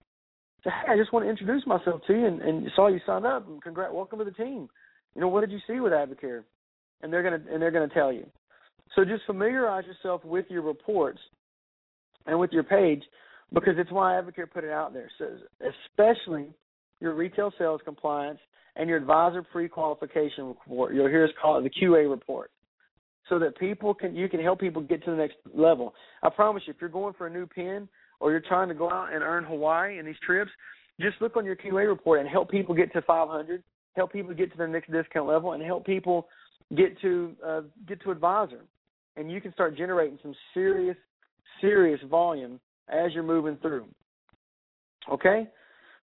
say, 0.66 0.72
hey, 0.86 0.94
I 0.94 0.98
just 0.98 1.14
want 1.14 1.26
to 1.26 1.30
introduce 1.30 1.66
myself 1.66 2.02
to 2.08 2.14
you 2.14 2.26
and, 2.26 2.42
and 2.42 2.68
saw 2.76 2.88
you 2.88 3.00
sign 3.06 3.26
up 3.26 3.48
and 3.48 3.62
congrats, 3.62 3.94
welcome 3.94 4.20
to 4.20 4.26
the 4.26 4.32
team. 4.32 4.68
You 5.16 5.22
know, 5.22 5.30
what 5.30 5.42
did 5.42 5.52
you 5.52 5.60
see 5.68 5.80
with 5.80 5.94
Advocare? 5.94 6.44
And 7.02 7.14
they're 7.14 7.24
gonna 7.24 7.42
and 7.52 7.62
they're 7.62 7.72
gonna 7.72 7.88
tell 7.88 8.12
you. 8.12 8.26
So 8.96 9.06
just 9.06 9.24
familiarize 9.26 9.86
yourself 9.86 10.24
with 10.26 10.46
your 10.50 10.62
reports 10.62 11.20
and 12.26 12.40
with 12.40 12.52
your 12.52 12.64
page 12.64 13.04
because 13.54 13.76
it's 13.78 13.92
why 13.92 14.14
Advocare 14.14 14.50
put 14.52 14.64
it 14.64 14.72
out 14.72 14.94
there. 14.94 15.10
So 15.18 15.38
especially 15.62 16.48
your 17.00 17.14
retail 17.14 17.54
sales 17.58 17.82
compliance 17.86 18.40
and 18.76 18.90
your 18.90 18.98
advisor 18.98 19.44
pre-qualification 19.44 20.48
report. 20.48 20.94
You'll 20.94 21.08
hear 21.08 21.26
us 21.26 21.32
call 21.42 21.60
it 21.60 21.64
the 21.64 21.70
QA 21.70 22.10
report, 22.10 22.52
so 23.30 23.40
that 23.40 23.58
people 23.58 23.94
can 23.94 24.16
you 24.16 24.28
can 24.30 24.42
help 24.42 24.60
people 24.60 24.82
get 24.82 25.04
to 25.06 25.12
the 25.12 25.18
next 25.18 25.36
level. 25.54 25.94
I 26.24 26.30
promise 26.30 26.64
you, 26.66 26.74
if 26.74 26.82
you're 26.82 26.90
going 26.90 27.14
for 27.14 27.28
a 27.28 27.30
new 27.30 27.46
pin 27.46 27.88
or 28.26 28.32
you're 28.32 28.40
trying 28.40 28.68
to 28.68 28.74
go 28.74 28.90
out 28.90 29.14
and 29.14 29.22
earn 29.22 29.44
Hawaii 29.44 30.00
in 30.00 30.06
these 30.08 30.16
trips, 30.26 30.50
just 31.00 31.22
look 31.22 31.38
on 31.38 31.46
your 31.46 31.56
QA 31.56 31.88
report 31.88 32.20
and 32.20 32.28
help 32.28 32.50
people 32.50 32.74
get 32.74 32.92
to 32.94 33.04
500, 33.04 33.62
help 33.96 34.12
people 34.12 34.34
get 34.34 34.52
to 34.52 34.58
their 34.58 34.68
next 34.68 34.92
discount 34.92 35.28
level, 35.28 35.54
and 35.54 35.62
help 35.62 35.86
people 35.86 36.28
get 36.76 37.00
to 37.02 37.36
uh, 37.46 37.62
get 37.88 38.02
to 38.02 38.10
advisor, 38.10 38.62
and 39.16 39.32
you 39.32 39.40
can 39.40 39.54
start 39.54 39.78
generating 39.78 40.18
some 40.24 40.34
serious, 40.56 40.98
serious 41.62 42.00
volume 42.10 42.60
as 42.90 43.14
you're 43.14 43.22
moving 43.22 43.58
through. 43.62 43.86
Okay, 45.12 45.48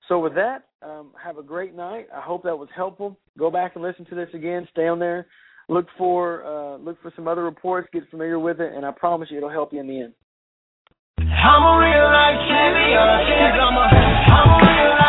so 0.09 0.19
with 0.19 0.35
that, 0.35 0.65
um, 0.81 1.13
have 1.23 1.37
a 1.37 1.43
great 1.43 1.73
night. 1.73 2.07
I 2.13 2.19
hope 2.19 2.43
that 2.43 2.57
was 2.57 2.67
helpful. 2.75 3.17
Go 3.37 3.49
back 3.49 3.75
and 3.75 3.81
listen 3.81 4.03
to 4.07 4.15
this 4.15 4.27
again. 4.33 4.67
Stay 4.73 4.89
on 4.89 4.99
there. 4.99 5.25
Look 5.69 5.87
for 5.97 6.43
uh, 6.43 6.79
look 6.79 7.01
for 7.01 7.13
some 7.15 7.29
other 7.29 7.45
reports. 7.45 7.87
Get 7.93 8.09
familiar 8.09 8.39
with 8.39 8.59
it, 8.59 8.73
and 8.73 8.85
I 8.85 8.91
promise 8.91 9.29
you 9.31 9.37
it'll 9.37 9.49
help 9.49 9.71
you 9.71 9.79
in 9.79 9.87
the 9.87 10.01
end. 10.01 10.13
I'm 11.19 11.63
a 11.67 11.75
real 11.83 12.07
life 12.15 12.39
champion. 12.47 13.59
I'm 13.59 13.75
a, 13.75 13.85
I'm 13.91 14.49
a 14.55 14.57
real 14.63 14.91
life 14.95 15.08